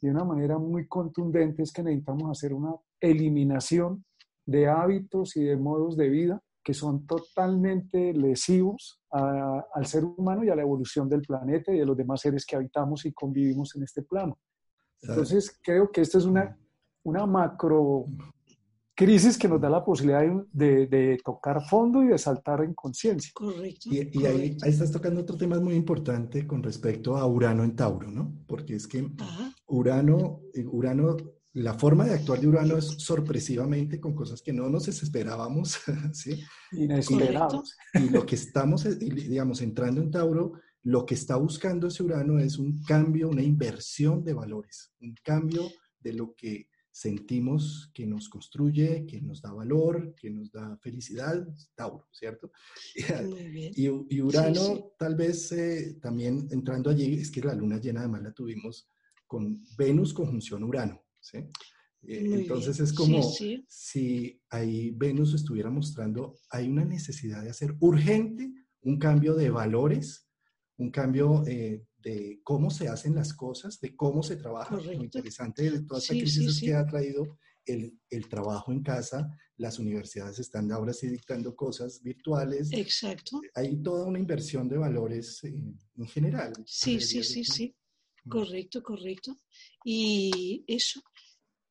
de 0.00 0.10
una 0.10 0.24
manera 0.24 0.58
muy 0.58 0.86
contundente 0.88 1.62
es 1.62 1.72
que 1.72 1.82
necesitamos 1.82 2.30
hacer 2.30 2.52
una 2.52 2.74
eliminación 3.00 4.04
de 4.44 4.68
hábitos 4.68 5.36
y 5.36 5.44
de 5.44 5.56
modos 5.56 5.96
de 5.96 6.08
vida 6.08 6.42
que 6.64 6.74
son 6.74 7.06
totalmente 7.06 8.12
lesivos 8.12 9.00
al 9.10 9.86
ser 9.86 10.04
humano 10.04 10.44
y 10.44 10.48
a 10.48 10.54
la 10.54 10.62
evolución 10.62 11.08
del 11.08 11.22
planeta 11.22 11.72
y 11.72 11.78
de 11.78 11.86
los 11.86 11.96
demás 11.96 12.20
seres 12.20 12.46
que 12.46 12.56
habitamos 12.56 13.04
y 13.04 13.12
convivimos 13.12 13.74
en 13.74 13.82
este 13.82 14.02
plano. 14.02 14.38
Entonces, 15.02 15.58
creo 15.62 15.90
que 15.90 16.02
esta 16.02 16.18
es 16.18 16.24
una, 16.24 16.56
una 17.02 17.26
macro 17.26 18.06
crisis 18.94 19.38
que 19.38 19.48
nos 19.48 19.60
da 19.60 19.70
la 19.70 19.84
posibilidad 19.84 20.22
de, 20.52 21.18
tocar 21.24 21.62
fondo 21.68 22.02
y 22.02 22.08
de 22.08 22.18
saltar 22.18 22.62
en 22.62 22.74
conciencia. 22.74 23.32
Correcto. 23.34 23.88
Y, 23.90 23.98
Ahí, 24.24 24.56
ahí, 24.62 24.70
estás 24.70 24.90
tocando 24.90 25.20
otro 25.20 25.36
tema 25.36 25.58
muy 25.60 25.74
importante 25.74 26.46
con 26.46 26.62
respecto 26.62 27.16
a 27.16 27.26
Urano 27.26 27.64
en 27.64 27.74
Tauro, 27.74 28.10
¿no? 28.10 28.32
Porque 28.46 28.76
es 28.76 28.86
que 28.86 29.08
Urano, 29.66 30.40
eh, 30.54 30.64
Urano 30.66 31.16
la 31.54 31.74
forma 31.74 32.06
de 32.06 32.14
actuar 32.14 32.40
de 32.40 32.48
Urano 32.48 32.78
es 32.78 32.86
sorpresivamente 32.98 34.00
con 34.00 34.14
cosas 34.14 34.40
que 34.40 34.54
no 34.54 34.70
nos 34.70 34.88
esperábamos, 34.88 35.80
¿sí? 36.12 36.42
Inesperados. 36.72 37.76
Y, 37.92 38.08
lo 38.08 38.24
que 38.24 38.36
estamos, 38.36 38.86
digamos, 38.98 39.60
entrando 39.60 40.00
en 40.00 40.10
Tauro, 40.10 40.52
lo 40.84 41.04
que 41.04 41.14
está 41.14 41.36
buscando 41.36 41.88
ese 41.88 42.02
Urano 42.02 42.38
es 42.38 42.58
un 42.58 42.82
cambio, 42.82 43.28
una 43.28 43.42
inversión 43.42 44.24
de 44.24 44.32
valores, 44.32 44.92
un 45.00 45.14
cambio 45.22 45.62
de 46.00 46.12
lo 46.14 46.34
que 46.34 46.68
sentimos 46.92 47.90
que 47.94 48.06
nos 48.06 48.28
construye, 48.28 49.06
que 49.06 49.20
nos 49.20 49.40
da 49.40 49.52
valor, 49.52 50.14
que 50.14 50.30
nos 50.30 50.52
da 50.52 50.76
felicidad, 50.76 51.44
Tauro, 51.74 52.06
¿cierto? 52.12 52.52
Y, 53.74 53.86
y, 53.86 54.20
Urano, 54.20 54.92
tal 54.98 55.16
vez 55.16 55.50
eh, 55.52 55.98
también 56.00 56.46
entrando 56.50 56.90
allí, 56.90 57.14
es 57.14 57.30
que 57.30 57.40
la 57.40 57.54
luna 57.54 57.80
llena 57.80 58.00
además 58.00 58.22
la 58.22 58.32
tuvimos 58.32 58.88
con 59.26 59.64
Venus 59.76 60.12
conjunción 60.12 60.62
Urano, 60.62 61.02
¿sí? 61.18 61.38
Eh, 62.04 62.28
entonces 62.32 62.80
es 62.80 62.92
como 62.92 63.22
si 63.68 64.42
ahí 64.50 64.90
Venus 64.90 65.34
estuviera 65.34 65.70
mostrando, 65.70 66.36
hay 66.50 66.68
una 66.68 66.84
necesidad 66.84 67.42
de 67.42 67.50
hacer 67.50 67.74
urgente 67.80 68.52
un 68.82 68.98
cambio 68.98 69.34
de 69.34 69.50
valores, 69.50 70.28
un 70.76 70.90
cambio 70.90 71.44
eh, 71.46 71.84
de 72.02 72.40
cómo 72.42 72.70
se 72.70 72.88
hacen 72.88 73.14
las 73.14 73.32
cosas, 73.34 73.80
de 73.80 73.94
cómo 73.94 74.22
se 74.22 74.36
trabaja. 74.36 74.76
Lo 74.76 74.92
interesante 74.92 75.70
de 75.70 75.82
toda 75.82 76.00
esta 76.00 76.14
crisis 76.14 76.46
es 76.46 76.60
que 76.60 76.74
ha 76.74 76.86
traído 76.86 77.38
el, 77.64 77.98
el, 78.10 78.28
trabajo 78.28 78.72
en 78.72 78.82
casa, 78.82 79.38
las 79.56 79.78
universidades 79.78 80.38
están 80.40 80.70
ahora 80.72 80.92
sí 80.92 81.08
dictando 81.08 81.54
cosas 81.54 82.02
virtuales. 82.02 82.72
Exacto. 82.72 83.40
Hay 83.54 83.76
toda 83.82 84.04
una 84.04 84.18
inversión 84.18 84.68
de 84.68 84.78
valores 84.78 85.44
en, 85.44 85.78
general. 86.06 86.52
Sí, 86.66 87.00
sí, 87.00 87.22
sí, 87.22 87.44
sí. 87.44 87.74
Correcto, 88.28 88.82
correcto. 88.82 89.40
Y 89.84 90.64
eso, 90.66 91.00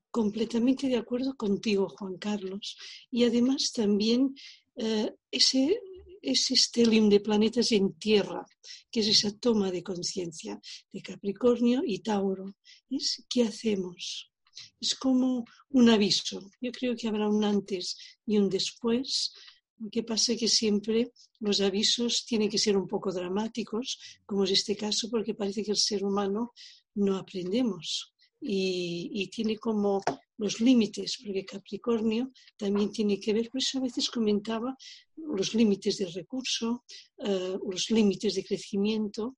completamente 0.10 0.88
de 0.88 0.98
acuerdo 0.98 1.36
contigo, 1.36 1.90
Juan 1.90 2.18
Carlos. 2.18 2.78
Y 3.10 3.26
además 3.26 3.72
también 3.74 4.34
eh, 4.76 5.14
ese 5.30 5.78
ese 6.22 6.56
stellium 6.56 7.10
de 7.10 7.20
planetas 7.20 7.72
en 7.72 7.94
tierra, 7.94 8.46
que 8.92 9.00
es 9.02 9.08
esa 9.08 9.32
toma 9.38 9.72
de 9.72 9.84
conciencia 9.84 10.60
de 10.92 11.02
Capricornio 11.02 11.82
y 11.86 12.00
Tauro. 12.00 12.56
Es 12.90 13.26
qué 13.30 13.44
hacemos. 13.44 14.32
Es 14.80 14.96
como 14.96 15.46
un 15.70 15.90
aviso. 15.90 16.52
Yo 16.60 16.72
creo 16.72 16.96
que 16.96 17.08
habrá 17.08 17.28
un 17.30 17.44
antes 17.44 17.98
y 18.26 18.38
un 18.38 18.50
después. 18.50 19.34
Lo 19.80 19.90
que 19.90 20.04
pasa 20.04 20.34
es 20.34 20.40
que 20.40 20.48
siempre 20.48 21.12
los 21.40 21.60
avisos 21.62 22.26
tienen 22.26 22.50
que 22.50 22.60
ser 22.60 22.78
un 22.78 22.88
poco 22.88 23.12
dramáticos, 23.12 24.00
como 24.26 24.44
es 24.44 24.52
este 24.52 24.76
caso, 24.76 25.10
porque 25.10 25.34
parece 25.34 25.64
que 25.64 25.72
el 25.72 25.78
ser 25.78 26.04
humano 26.04 26.54
no 26.96 27.18
aprendemos 27.18 28.14
y, 28.40 29.10
y 29.14 29.28
tiene 29.30 29.58
como 29.58 30.04
los 30.42 30.60
límites, 30.60 31.20
porque 31.24 31.46
Capricornio 31.46 32.32
también 32.58 32.92
tiene 32.92 33.20
que 33.20 33.32
ver, 33.32 33.48
por 33.52 33.62
eso 33.62 33.78
a 33.78 33.82
veces 33.88 34.10
comentaba 34.10 34.76
los 35.16 35.54
límites 35.54 36.00
del 36.00 36.12
recurso, 36.12 36.84
eh, 37.20 37.58
los 37.74 37.92
límites 37.92 38.34
de 38.34 38.44
crecimiento 38.44 39.36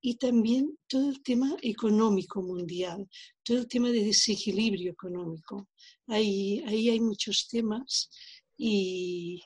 y 0.00 0.14
también 0.14 0.78
todo 0.86 1.10
el 1.10 1.20
tema 1.22 1.56
económico 1.60 2.40
mundial, 2.40 3.08
todo 3.42 3.58
el 3.58 3.66
tema 3.66 3.90
de 3.90 4.04
desequilibrio 4.04 4.92
económico. 4.92 5.70
Ahí, 6.06 6.62
ahí 6.68 6.88
hay 6.88 7.00
muchos 7.00 7.48
temas 7.48 8.08
y, 8.56 9.42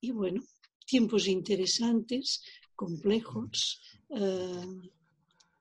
y 0.00 0.10
bueno, 0.10 0.42
tiempos 0.84 1.28
interesantes, 1.28 2.42
complejos. 2.74 3.80
Eh, 4.10 4.90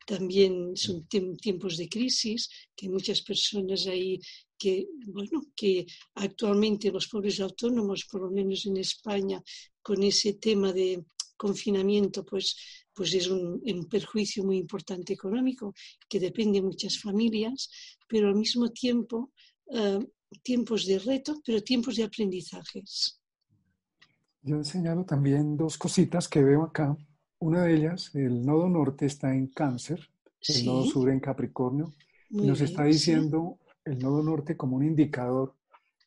también 0.08 0.76
son 0.78 1.06
tiempos 1.08 1.76
de 1.76 1.90
crisis, 1.90 2.50
que 2.76 2.88
muchas 2.88 3.22
personas 3.22 3.86
ahí 3.88 4.20
que, 4.58 4.88
bueno, 5.06 5.42
que 5.56 5.86
actualmente 6.16 6.92
los 6.92 7.08
pobres 7.08 7.40
autónomos, 7.40 8.06
por 8.10 8.22
lo 8.22 8.32
menos 8.32 8.66
en 8.66 8.78
España, 8.78 9.42
con 9.82 10.04
ese 10.04 10.34
tema 10.34 10.74
de 10.74 11.06
confinamiento, 11.36 12.26
pues, 12.26 12.56
pues 12.94 13.14
es 13.14 13.28
un, 13.28 13.62
perjuicio 13.90 14.44
muy 14.44 14.58
importante 14.58 15.14
económico 15.14 15.74
que 16.10 16.20
depende 16.20 16.60
de 16.60 16.66
muchas 16.66 17.00
familias, 17.00 17.70
pero 18.08 18.28
al 18.28 18.36
mismo 18.36 18.70
tiempo 18.70 19.32
eh, 19.72 20.00
tiempos 20.42 20.86
de 20.86 21.00
reto, 21.00 21.42
pero 21.46 21.62
tiempos 21.62 21.96
de 21.96 22.04
aprendizajes. 22.04 23.22
Yo 24.42 24.64
señalo 24.64 25.06
también 25.06 25.58
dos 25.58 25.78
cositas 25.78 26.28
que 26.28 26.44
veo 26.44 26.64
acá. 26.64 26.98
Una 27.40 27.64
de 27.64 27.76
ellas, 27.76 28.12
el 28.16 28.46
nodo 28.46 28.68
norte 28.68 29.06
está 29.06 29.34
en 29.34 29.48
cáncer, 29.48 30.10
el 30.48 30.66
nodo 30.66 30.86
sur 30.86 31.10
en 31.10 31.20
Capricornio, 31.20 31.94
y 32.30 32.48
nos 32.48 32.62
está 32.62 32.86
diciendo 32.86 33.60
el 33.88 34.00
nodo 34.00 34.22
norte 34.22 34.58
como 34.58 34.76
un 34.76 34.84
indicador 34.84 35.56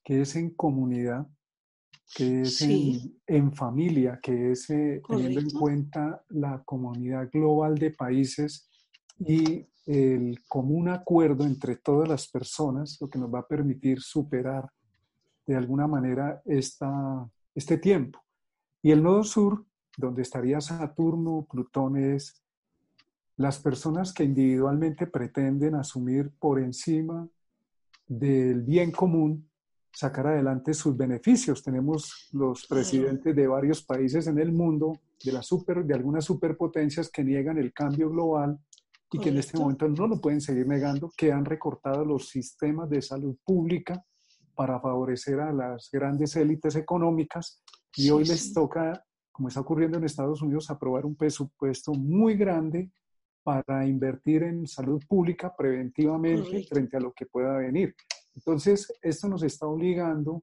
que 0.05 0.23
es 0.23 0.37
en 0.37 0.51
comunidad, 0.51 1.27
que 2.15 2.43
es 2.43 2.63
en, 2.63 3.53
familia, 3.53 4.19
que 4.23 4.53
es 4.53 4.69
eh, 4.71 5.01
teniendo 5.07 5.41
en 5.41 5.51
cuenta 5.51 6.25
la 6.29 6.63
comunidad 6.65 7.31
global 7.33 7.79
de 7.79 7.91
países 7.91 8.69
y 9.19 9.67
el 9.87 10.41
común 10.49 10.89
acuerdo 10.89 11.45
entre 11.45 11.77
todas 11.77 12.09
las 12.09 12.29
personas, 12.29 12.99
lo 13.01 13.09
que 13.09 13.19
nos 13.19 13.33
va 13.33 13.41
a 13.41 13.47
permitir 13.47 14.01
superar 14.01 14.71
de 15.47 15.57
alguna 15.57 15.87
manera 15.87 16.43
esta, 16.45 17.29
este 17.55 17.79
tiempo. 17.79 18.21
Y 18.83 18.91
el 18.91 19.03
nodo 19.03 19.25
sur, 19.25 19.65
donde 19.97 20.23
estaría 20.23 20.61
Saturno, 20.61 21.47
Plutón, 21.51 21.97
es 21.97 22.43
las 23.37 23.59
personas 23.59 24.13
que 24.13 24.25
individualmente 24.25 25.07
pretenden 25.07 25.75
asumir 25.75 26.31
por 26.39 26.61
encima 26.61 27.29
del 28.11 28.63
bien 28.63 28.91
común 28.91 29.49
sacar 29.93 30.27
adelante 30.27 30.75
sus 30.75 30.97
beneficios. 30.97 31.63
Tenemos 31.63 32.29
los 32.33 32.67
presidentes 32.67 33.35
de 33.37 33.47
varios 33.47 33.83
países 33.83 34.27
en 34.27 34.39
el 34.41 34.51
mundo, 34.51 34.99
de, 35.25 35.33
la 35.33 35.43
super, 35.43 35.85
de 35.85 35.95
algunas 35.95 36.25
superpotencias 36.25 37.09
que 37.09 37.23
niegan 37.23 37.57
el 37.57 37.73
cambio 37.73 38.11
global 38.11 38.59
y 39.13 39.19
que 39.19 39.29
en 39.29 39.39
este 39.39 39.59
momento 39.59 39.89
no 39.89 40.09
lo 40.09 40.21
pueden 40.21 40.41
seguir 40.41 40.67
negando, 40.67 41.13
que 41.17 41.31
han 41.31 41.45
recortado 41.45 42.05
los 42.05 42.29
sistemas 42.29 42.91
de 42.91 43.01
salud 43.01 43.37
pública 43.45 44.05
para 44.57 44.81
favorecer 44.81 45.39
a 45.39 45.53
las 45.53 45.89
grandes 45.93 46.35
élites 46.35 46.75
económicas. 46.75 47.63
Y 47.97 48.11
hoy 48.11 48.25
les 48.25 48.53
toca, 48.53 49.05
como 49.31 49.49
está 49.49 49.61
ocurriendo 49.61 49.99
en 49.99 50.05
Estados 50.05 50.43
Unidos, 50.43 50.69
aprobar 50.69 51.07
un 51.07 51.15
presupuesto 51.15 51.93
muy 51.93 52.35
grande 52.35 52.91
para 53.43 53.87
invertir 53.87 54.43
en 54.43 54.67
salud 54.67 55.03
pública 55.09 55.55
preventivamente 55.57 56.65
frente 56.65 56.97
a 56.97 57.01
lo 57.01 57.13
que 57.13 57.27
pueda 57.27 57.57
venir. 57.57 57.95
Entonces, 58.35 58.93
esto 59.03 59.29
nos 59.29 59.43
está 59.43 59.67
obligando 59.67 60.43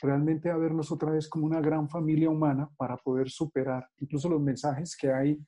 realmente 0.00 0.50
a 0.50 0.56
vernos 0.56 0.90
otra 0.90 1.12
vez 1.12 1.28
como 1.28 1.46
una 1.46 1.60
gran 1.60 1.88
familia 1.88 2.28
humana 2.28 2.68
para 2.76 2.96
poder 2.96 3.30
superar 3.30 3.88
incluso 3.98 4.28
los 4.28 4.40
mensajes 4.40 4.96
que 4.96 5.12
hay 5.12 5.38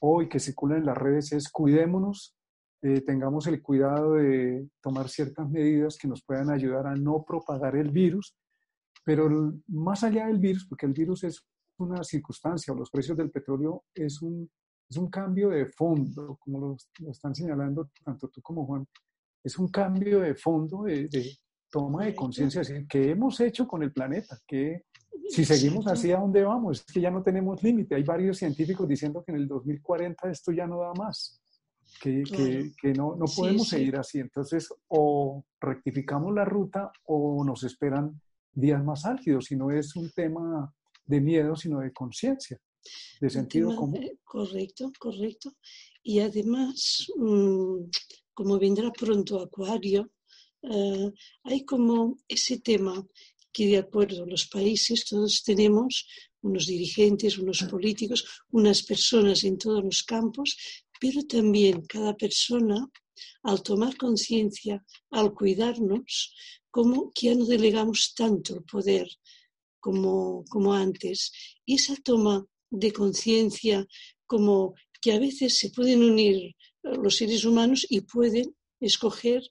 hoy 0.00 0.28
que 0.28 0.40
circulan 0.40 0.78
en 0.78 0.86
las 0.86 0.98
redes 0.98 1.32
es 1.32 1.48
cuidémonos, 1.48 2.36
eh, 2.82 3.00
tengamos 3.02 3.46
el 3.46 3.62
cuidado 3.62 4.14
de 4.14 4.68
tomar 4.80 5.08
ciertas 5.08 5.48
medidas 5.48 5.96
que 5.96 6.08
nos 6.08 6.24
puedan 6.24 6.50
ayudar 6.50 6.88
a 6.88 6.96
no 6.96 7.24
propagar 7.24 7.76
el 7.76 7.92
virus, 7.92 8.36
pero 9.04 9.54
más 9.68 10.02
allá 10.02 10.26
del 10.26 10.38
virus, 10.38 10.66
porque 10.68 10.86
el 10.86 10.92
virus 10.92 11.22
es 11.22 11.46
una 11.78 12.02
circunstancia, 12.02 12.72
o 12.72 12.76
los 12.76 12.90
precios 12.90 13.16
del 13.16 13.30
petróleo 13.30 13.84
es 13.94 14.20
un 14.22 14.50
es 14.92 14.98
un 14.98 15.08
cambio 15.08 15.48
de 15.48 15.64
fondo, 15.66 16.36
como 16.38 16.60
lo, 16.60 16.76
están 17.10 17.34
señalando 17.34 17.88
tanto 18.04 18.28
tú 18.28 18.42
como 18.42 18.66
Juan, 18.66 18.86
es 19.42 19.58
un 19.58 19.68
cambio 19.68 20.20
de 20.20 20.34
fondo, 20.34 20.82
de, 20.82 21.08
toma 21.70 22.04
de 22.04 22.14
conciencia, 22.14 22.60
decir, 22.60 22.86
¿qué 22.86 23.12
hemos 23.12 23.40
hecho 23.40 23.66
con 23.66 23.82
el 23.82 23.90
planeta? 23.90 24.38
¿Qué, 24.46 24.84
si 25.30 25.46
seguimos 25.46 25.86
así, 25.86 26.12
¿a 26.12 26.18
dónde 26.18 26.42
vamos? 26.42 26.80
Es 26.80 26.92
que 26.92 27.00
ya 27.00 27.10
no 27.10 27.22
tenemos 27.22 27.62
límite. 27.62 27.94
Hay 27.94 28.02
varios 28.02 28.36
científicos 28.36 28.86
diciendo 28.86 29.24
que 29.24 29.32
en 29.32 29.38
el 29.38 29.48
2040 29.48 30.30
esto 30.30 30.52
ya 30.52 30.66
no 30.66 30.80
da 30.80 30.92
más, 30.92 31.40
que, 31.98 32.22
que, 32.22 32.72
que 32.78 32.92
no, 32.92 33.16
no 33.16 33.24
podemos 33.34 33.68
seguir 33.68 33.96
así. 33.96 34.18
Entonces, 34.20 34.68
o 34.88 35.42
rectificamos 35.58 36.34
la 36.34 36.44
ruta 36.44 36.92
o 37.04 37.42
nos 37.46 37.64
esperan 37.64 38.20
días 38.52 38.84
más 38.84 39.06
álgidos, 39.06 39.50
y 39.52 39.56
no 39.56 39.70
es 39.70 39.96
un 39.96 40.10
tema 40.10 40.70
de 41.06 41.20
miedo, 41.22 41.56
sino 41.56 41.80
de 41.80 41.94
conciencia 41.94 42.58
de 43.20 43.30
sentido 43.30 43.74
común. 43.76 44.18
Correcto, 44.24 44.92
correcto. 44.98 45.56
Y 46.02 46.20
además, 46.20 47.06
mm, 47.16 47.90
como 48.34 48.58
vendrá 48.58 48.90
pronto 48.92 49.40
Acuario, 49.40 50.10
eh, 50.62 51.10
hay 51.44 51.64
como 51.64 52.18
ese 52.28 52.58
tema 52.60 53.06
que 53.52 53.66
de 53.66 53.78
acuerdo 53.78 54.24
los 54.24 54.46
países 54.46 55.04
todos 55.04 55.42
tenemos 55.42 56.06
unos 56.40 56.66
dirigentes, 56.66 57.38
unos 57.38 57.62
políticos, 57.64 58.24
unas 58.50 58.82
personas 58.82 59.44
en 59.44 59.58
todos 59.58 59.84
los 59.84 60.02
campos, 60.02 60.56
pero 61.00 61.22
también 61.26 61.82
cada 61.82 62.16
persona 62.16 62.88
al 63.42 63.62
tomar 63.62 63.96
conciencia, 63.96 64.84
al 65.10 65.34
cuidarnos, 65.34 66.34
como 66.70 67.12
que 67.12 67.26
ya 67.26 67.34
no 67.34 67.44
delegamos 67.44 68.14
tanto 68.16 68.56
el 68.56 68.64
poder 68.64 69.06
como, 69.78 70.44
como 70.48 70.72
antes. 70.72 71.32
Y 71.66 71.74
esa 71.74 71.94
toma 71.96 72.44
de 72.72 72.92
conciencia, 72.92 73.86
como 74.26 74.74
que 75.00 75.12
a 75.12 75.18
veces 75.18 75.58
se 75.58 75.70
pueden 75.70 76.02
unir 76.02 76.54
los 76.82 77.16
seres 77.16 77.44
humanos 77.44 77.86
y 77.88 78.00
pueden 78.00 78.56
escoger 78.80 79.42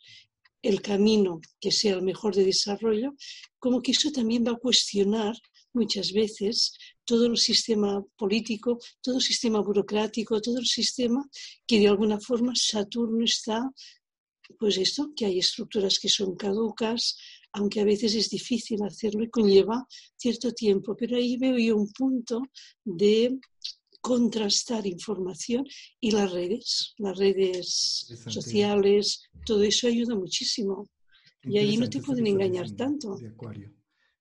el 0.62 0.82
camino 0.82 1.40
que 1.60 1.72
sea 1.72 1.96
el 1.96 2.02
mejor 2.02 2.36
de 2.36 2.46
desarrollo, 2.46 3.14
como 3.60 3.82
que 3.82 3.92
eso 3.92 4.12
también 4.12 4.44
va 4.46 4.52
a 4.52 4.60
cuestionar 4.60 5.36
muchas 5.74 6.12
veces 6.12 6.74
todo 7.06 7.28
el 7.28 7.38
sistema 7.38 8.04
político, 8.18 8.78
todo 9.02 9.16
el 9.16 9.22
sistema 9.22 9.62
burocrático, 9.62 10.42
todo 10.42 10.60
el 10.60 10.66
sistema 10.66 11.28
que 11.66 11.80
de 11.80 11.88
alguna 11.88 12.20
forma 12.20 12.54
Saturno 12.56 13.24
está 13.24 13.72
pues 14.60 14.78
esto, 14.78 15.12
que 15.16 15.26
hay 15.26 15.40
estructuras 15.40 15.98
que 15.98 16.10
son 16.10 16.36
caducas, 16.36 17.18
aunque 17.54 17.82
a 17.82 17.86
veces 17.86 18.16
es 18.16 18.30
difícil 18.30 18.82
hacerlo 18.84 19.24
y 19.24 19.30
conlleva 19.30 19.86
cierto 20.16 20.52
tiempo, 20.54 20.96
pero 20.96 21.18
ahí 21.18 21.38
veo 21.38 21.58
yo 21.58 21.76
un 21.76 21.92
punto 21.92 22.42
de 22.84 23.40
contrastar 24.02 24.88
información 24.88 25.66
y 26.00 26.12
las 26.12 26.32
redes, 26.32 26.94
las 26.98 27.18
redes 27.18 28.08
sociales, 28.28 29.30
todo 29.46 29.64
eso 29.64 29.88
ayuda 29.88 30.16
muchísimo. 30.16 30.90
Y 31.44 31.58
ahí 31.58 31.78
no 31.78 31.90
te 31.90 32.02
pueden 32.02 32.28
engañar 32.28 32.70
tanto. 32.72 33.16
De 33.18 33.28
Acuario. 33.28 33.72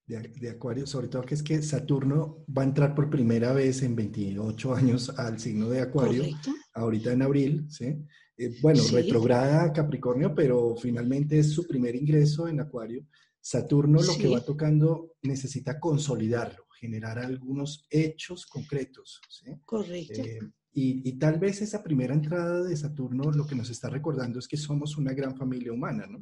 De, 0.07 0.49
Acuario, 0.49 0.85
sobre 0.85 1.07
todo 1.07 1.21
que 1.21 1.35
es 1.35 1.43
que 1.43 1.61
Saturno 1.61 2.43
va 2.55 2.63
a 2.63 2.65
entrar 2.65 2.93
por 2.93 3.09
primera 3.09 3.53
vez 3.53 3.81
en 3.81 3.95
28 3.95 4.75
años 4.75 5.09
al 5.09 5.39
signo 5.39 5.69
de 5.69 5.81
Acuario, 5.81 6.25
ahorita 6.73 7.13
en 7.13 7.21
abril, 7.21 7.65
¿sí? 7.69 7.97
Eh, 8.37 8.57
bueno, 8.61 8.81
retrograda 8.91 9.71
Capricornio, 9.71 10.33
pero 10.33 10.75
finalmente 10.75 11.39
es 11.39 11.51
su 11.51 11.67
primer 11.67 11.95
ingreso 11.95 12.47
en 12.47 12.59
Acuario. 12.59 13.05
Saturno 13.39 14.01
lo 14.01 14.15
que 14.17 14.27
va 14.27 14.41
tocando 14.41 15.15
necesita 15.23 15.79
consolidarlo, 15.79 16.67
generar 16.79 17.19
algunos 17.19 17.87
hechos 17.89 18.45
concretos. 18.45 19.19
¿sí? 19.29 19.51
Correcto. 19.65 20.21
Eh, 20.21 20.39
y, 20.73 21.09
y, 21.09 21.19
tal 21.19 21.37
vez 21.37 21.61
esa 21.61 21.83
primera 21.83 22.13
entrada 22.13 22.63
de 22.63 22.77
Saturno 22.77 23.31
lo 23.31 23.45
que 23.45 23.55
nos 23.55 23.69
está 23.69 23.89
recordando 23.89 24.39
es 24.39 24.47
que 24.47 24.57
somos 24.57 24.95
una 24.97 25.13
gran 25.13 25.35
familia 25.35 25.73
humana, 25.73 26.07
¿no? 26.07 26.21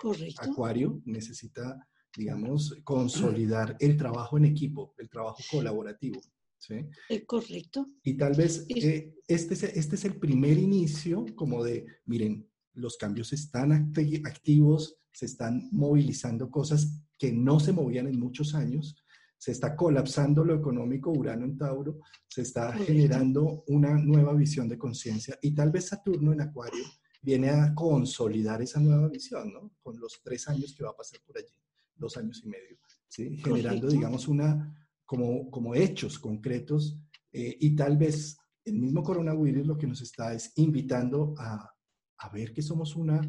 Correcto. 0.00 0.42
Acuario 0.42 1.00
necesita, 1.04 1.88
digamos, 2.16 2.80
consolidar 2.84 3.76
el 3.78 3.96
trabajo 3.96 4.36
en 4.36 4.46
equipo, 4.46 4.94
el 4.98 5.08
trabajo 5.08 5.38
colaborativo. 5.50 6.20
¿Sí? 6.62 6.74
Eh, 7.08 7.26
correcto. 7.26 7.86
Y 8.04 8.14
tal 8.14 8.34
vez 8.34 8.64
eh, 8.68 9.14
este, 9.26 9.54
es, 9.54 9.62
este 9.64 9.96
es 9.96 10.04
el 10.04 10.18
primer 10.18 10.58
inicio 10.58 11.26
como 11.34 11.64
de, 11.64 11.86
miren, 12.06 12.48
los 12.74 12.96
cambios 12.96 13.32
están 13.32 13.72
activos, 13.72 14.96
se 15.12 15.26
están 15.26 15.68
movilizando 15.72 16.50
cosas 16.50 17.02
que 17.18 17.32
no 17.32 17.60
se 17.60 17.72
movían 17.72 18.06
en 18.06 18.18
muchos 18.18 18.54
años, 18.54 18.96
se 19.36 19.50
está 19.50 19.74
colapsando 19.74 20.44
lo 20.44 20.54
económico, 20.54 21.10
Urano 21.10 21.44
en 21.44 21.58
Tauro, 21.58 21.98
se 22.28 22.42
está 22.42 22.72
generando 22.72 23.64
una 23.66 23.98
nueva 23.98 24.32
visión 24.34 24.68
de 24.68 24.78
conciencia 24.78 25.36
y 25.42 25.52
tal 25.52 25.72
vez 25.72 25.86
Saturno 25.88 26.32
en 26.32 26.42
Acuario 26.42 26.84
viene 27.20 27.50
a 27.50 27.74
consolidar 27.74 28.62
esa 28.62 28.80
nueva 28.80 29.08
visión, 29.08 29.52
¿no? 29.52 29.72
Con 29.82 29.98
los 29.98 30.20
tres 30.22 30.48
años 30.48 30.74
que 30.76 30.84
va 30.84 30.90
a 30.90 30.96
pasar 30.96 31.20
por 31.26 31.38
allí, 31.38 31.54
dos 31.94 32.16
años 32.16 32.40
y 32.44 32.48
medio, 32.48 32.78
¿sí? 33.08 33.36
Generando, 33.38 33.88
digamos, 33.88 34.28
una, 34.28 34.81
como, 35.12 35.50
como 35.50 35.74
hechos 35.74 36.18
concretos 36.18 36.96
eh, 37.32 37.58
y 37.60 37.76
tal 37.76 37.98
vez 37.98 38.34
el 38.64 38.78
mismo 38.78 39.02
coronavirus 39.02 39.66
lo 39.66 39.76
que 39.76 39.86
nos 39.86 40.00
está 40.00 40.32
es 40.32 40.54
invitando 40.56 41.34
a, 41.36 41.70
a 42.16 42.28
ver 42.30 42.54
que 42.54 42.62
somos 42.62 42.96
una 42.96 43.20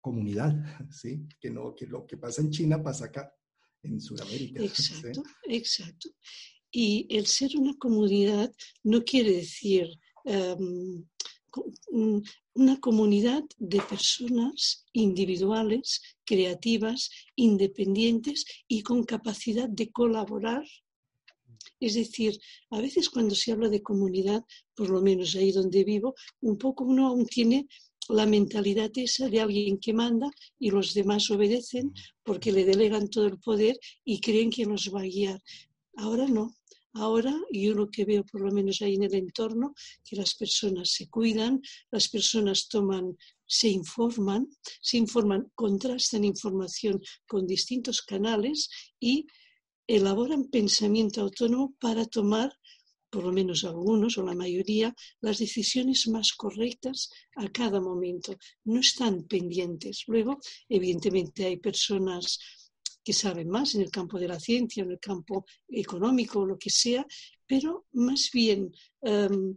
comunidad, 0.00 0.54
¿sí? 0.92 1.26
Que, 1.40 1.50
no, 1.50 1.74
que 1.74 1.88
lo 1.88 2.06
que 2.06 2.16
pasa 2.16 2.42
en 2.42 2.50
China 2.50 2.80
pasa 2.80 3.06
acá, 3.06 3.34
en 3.82 4.00
Sudamérica. 4.00 4.62
Exacto, 4.62 5.24
exacto. 5.48 6.10
Y 6.70 7.08
el 7.10 7.26
ser 7.26 7.56
una 7.56 7.74
comunidad 7.76 8.52
no 8.84 9.02
quiere 9.02 9.32
decir 9.32 9.98
em, 10.26 11.04
una 12.54 12.78
comunidad 12.78 13.42
de 13.58 13.80
personas 13.80 14.86
individuales, 14.92 16.02
creativas, 16.24 17.10
independientes 17.34 18.44
y 18.68 18.82
con 18.82 19.02
capacidad 19.02 19.68
de 19.68 19.90
colaborar 19.90 20.62
es 21.80 21.94
decir, 21.94 22.38
a 22.70 22.80
veces 22.80 23.10
cuando 23.10 23.34
se 23.34 23.52
habla 23.52 23.68
de 23.68 23.82
comunidad, 23.82 24.44
por 24.74 24.90
lo 24.90 25.00
menos 25.02 25.34
ahí 25.34 25.52
donde 25.52 25.84
vivo, 25.84 26.14
un 26.40 26.58
poco 26.58 26.84
uno 26.84 27.08
aún 27.08 27.26
tiene 27.26 27.66
la 28.08 28.26
mentalidad 28.26 28.90
esa 28.94 29.28
de 29.28 29.40
alguien 29.40 29.78
que 29.78 29.92
manda 29.92 30.30
y 30.58 30.70
los 30.70 30.94
demás 30.94 31.30
obedecen 31.30 31.92
porque 32.22 32.52
le 32.52 32.64
delegan 32.64 33.08
todo 33.08 33.26
el 33.26 33.38
poder 33.38 33.78
y 34.04 34.20
creen 34.20 34.50
que 34.50 34.66
nos 34.66 34.94
va 34.94 35.00
a 35.00 35.06
guiar. 35.06 35.40
Ahora 35.96 36.26
no. 36.28 36.54
Ahora 36.92 37.34
yo 37.52 37.74
lo 37.74 37.90
que 37.90 38.06
veo, 38.06 38.24
por 38.24 38.40
lo 38.40 38.50
menos 38.50 38.80
ahí 38.80 38.94
en 38.94 39.02
el 39.02 39.14
entorno, 39.14 39.74
que 40.02 40.16
las 40.16 40.34
personas 40.34 40.92
se 40.92 41.08
cuidan, 41.08 41.60
las 41.90 42.08
personas 42.08 42.68
toman, 42.68 43.18
se 43.44 43.68
informan, 43.68 44.48
se 44.80 44.96
informan, 44.96 45.50
contrastan 45.54 46.24
información 46.24 46.98
con 47.26 47.46
distintos 47.46 48.00
canales 48.00 48.70
y 48.98 49.26
elaboran 49.86 50.48
pensamiento 50.48 51.20
autónomo 51.20 51.74
para 51.80 52.06
tomar, 52.06 52.52
por 53.10 53.24
lo 53.24 53.32
menos 53.32 53.64
algunos 53.64 54.18
o 54.18 54.22
la 54.22 54.34
mayoría, 54.34 54.94
las 55.20 55.38
decisiones 55.38 56.08
más 56.08 56.32
correctas 56.32 57.10
a 57.36 57.48
cada 57.48 57.80
momento. 57.80 58.36
No 58.64 58.80
están 58.80 59.24
pendientes. 59.24 60.04
Luego, 60.06 60.38
evidentemente, 60.68 61.46
hay 61.46 61.58
personas 61.58 62.38
que 63.04 63.12
saben 63.12 63.48
más 63.48 63.74
en 63.76 63.82
el 63.82 63.90
campo 63.90 64.18
de 64.18 64.26
la 64.26 64.40
ciencia, 64.40 64.82
en 64.82 64.90
el 64.90 64.98
campo 64.98 65.46
económico, 65.68 66.44
lo 66.44 66.58
que 66.58 66.70
sea, 66.70 67.06
pero 67.46 67.86
más 67.92 68.30
bien 68.32 68.72
em, 69.00 69.56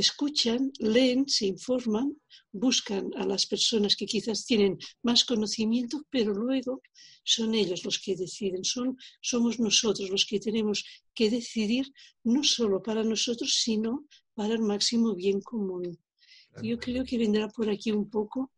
escuchan, 0.00 0.72
leen, 0.78 1.28
se 1.28 1.46
informan, 1.46 2.16
buscan 2.52 3.10
a 3.16 3.24
las 3.26 3.46
personas 3.46 3.96
que 3.96 4.06
quizás 4.06 4.44
tienen 4.44 4.78
más 5.02 5.24
conocimiento, 5.24 6.04
pero 6.10 6.32
luego 6.32 6.82
son 7.24 7.54
ellos 7.54 7.84
los 7.84 7.98
que 7.98 8.16
deciden, 8.16 8.64
son, 8.64 8.96
somos 9.20 9.58
nosotros 9.60 10.10
los 10.10 10.24
que 10.26 10.40
tenemos 10.40 10.84
que 11.14 11.30
decidir 11.30 11.92
no 12.24 12.42
solo 12.42 12.82
para 12.82 13.04
nosotros, 13.04 13.60
sino 13.62 14.06
para 14.34 14.54
el 14.54 14.62
máximo 14.62 15.14
bien 15.14 15.40
común. 15.40 15.98
Yo 16.62 16.78
creo 16.78 17.04
que 17.04 17.18
vendrá 17.18 17.48
por 17.48 17.68
aquí 17.70 17.92
un 17.92 18.08
poco, 18.10 18.52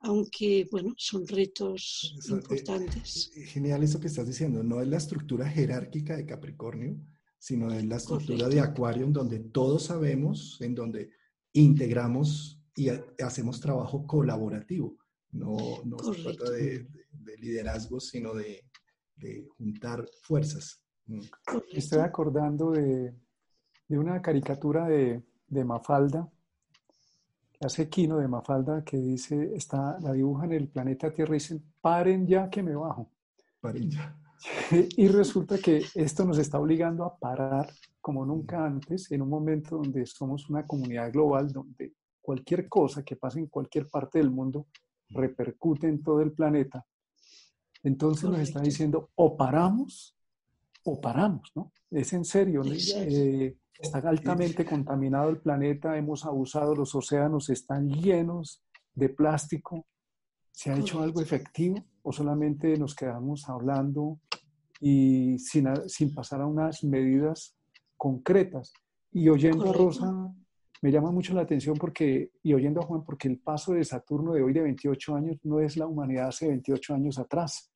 aunque, 0.00 0.68
bueno, 0.70 0.94
son 0.96 1.26
retos 1.26 2.14
eh, 2.28 2.32
importantes. 2.32 3.32
Eh, 3.34 3.44
genial 3.46 3.82
eso 3.82 4.00
que 4.00 4.06
estás 4.06 4.26
diciendo, 4.26 4.62
no 4.62 4.80
es 4.80 4.88
la 4.88 4.98
estructura 4.98 5.48
jerárquica 5.48 6.16
de 6.16 6.26
Capricornio, 6.26 6.96
sino 7.40 7.72
es 7.72 7.82
la 7.86 7.96
estructura 7.96 8.48
de 8.50 8.60
Acuario 8.60 9.06
en 9.06 9.14
donde 9.14 9.40
todos 9.40 9.84
sabemos, 9.84 10.60
en 10.60 10.74
donde 10.74 11.10
integramos 11.54 12.62
y 12.76 12.90
hacemos 13.22 13.60
trabajo 13.60 14.06
colaborativo. 14.06 14.98
No, 15.32 15.56
no 15.86 15.98
se 15.98 16.22
trata 16.22 16.50
de, 16.50 16.86
liderazgo, 17.38 17.98
sino 17.98 18.34
de, 18.34 18.62
juntar 19.56 20.06
fuerzas. 20.20 20.84
Mm. 21.06 21.20
Estoy 21.72 22.00
acordando 22.00 22.72
de, 22.72 23.14
una 23.88 24.20
caricatura 24.20 24.86
de, 24.86 25.24
Mafalda, 25.64 26.30
hace 27.58 27.88
Quino 27.88 28.18
de 28.18 28.28
Mafalda, 28.28 28.84
que 28.84 28.98
dice, 28.98 29.54
está, 29.54 29.98
la 30.00 30.12
dibuja 30.12 30.44
en 30.44 30.52
el 30.52 30.68
planeta 30.68 31.10
Tierra 31.10 31.36
y 31.36 31.38
dicen, 31.38 31.64
paren 31.80 32.26
ya 32.26 32.50
que 32.50 32.62
me 32.62 32.74
bajo. 32.76 33.10
Paren 33.62 33.90
ya. 33.90 34.19
Y 34.96 35.08
resulta 35.08 35.58
que 35.58 35.84
esto 35.94 36.24
nos 36.24 36.38
está 36.38 36.58
obligando 36.58 37.04
a 37.04 37.16
parar 37.16 37.70
como 38.00 38.24
nunca 38.24 38.64
antes, 38.64 39.10
en 39.12 39.22
un 39.22 39.28
momento 39.28 39.76
donde 39.76 40.06
somos 40.06 40.48
una 40.48 40.66
comunidad 40.66 41.12
global, 41.12 41.52
donde 41.52 41.92
cualquier 42.20 42.68
cosa 42.68 43.02
que 43.02 43.16
pase 43.16 43.40
en 43.40 43.46
cualquier 43.46 43.88
parte 43.88 44.18
del 44.18 44.30
mundo 44.30 44.66
repercute 45.10 45.88
en 45.88 46.02
todo 46.02 46.22
el 46.22 46.32
planeta. 46.32 46.84
Entonces 47.82 48.28
nos 48.28 48.40
está 48.40 48.60
diciendo, 48.60 49.10
o 49.14 49.36
paramos 49.36 50.16
o 50.84 51.00
paramos, 51.00 51.50
¿no? 51.54 51.72
Es 51.90 52.12
en 52.12 52.24
serio, 52.24 52.62
eh, 52.64 53.56
está 53.78 53.98
altamente 53.98 54.64
contaminado 54.64 55.28
el 55.28 55.38
planeta, 55.38 55.96
hemos 55.96 56.24
abusado, 56.24 56.74
los 56.74 56.94
océanos 56.94 57.50
están 57.50 57.88
llenos 57.88 58.62
de 58.94 59.08
plástico. 59.08 59.86
¿Se 60.52 60.70
ha 60.70 60.78
hecho 60.78 61.00
algo 61.00 61.20
efectivo 61.20 61.84
o 62.02 62.12
solamente 62.12 62.76
nos 62.76 62.94
quedamos 62.94 63.48
hablando 63.48 64.20
y 64.80 65.38
sin, 65.38 65.68
sin 65.88 66.14
pasar 66.14 66.40
a 66.40 66.46
unas 66.46 66.82
medidas 66.82 67.54
concretas. 67.96 68.72
Y 69.12 69.28
oyendo 69.28 69.70
a 69.70 69.72
Rosa, 69.72 70.32
me 70.82 70.90
llama 70.90 71.10
mucho 71.10 71.34
la 71.34 71.42
atención 71.42 71.76
porque, 71.76 72.30
y 72.42 72.54
oyendo 72.54 72.80
a 72.80 72.84
Juan, 72.84 73.04
porque 73.04 73.28
el 73.28 73.38
paso 73.38 73.74
de 73.74 73.84
Saturno 73.84 74.32
de 74.32 74.42
hoy 74.42 74.54
de 74.54 74.62
28 74.62 75.14
años 75.14 75.36
no 75.42 75.60
es 75.60 75.76
la 75.76 75.86
humanidad 75.86 76.28
hace 76.28 76.48
28 76.48 76.94
años 76.94 77.18
atrás. 77.18 77.70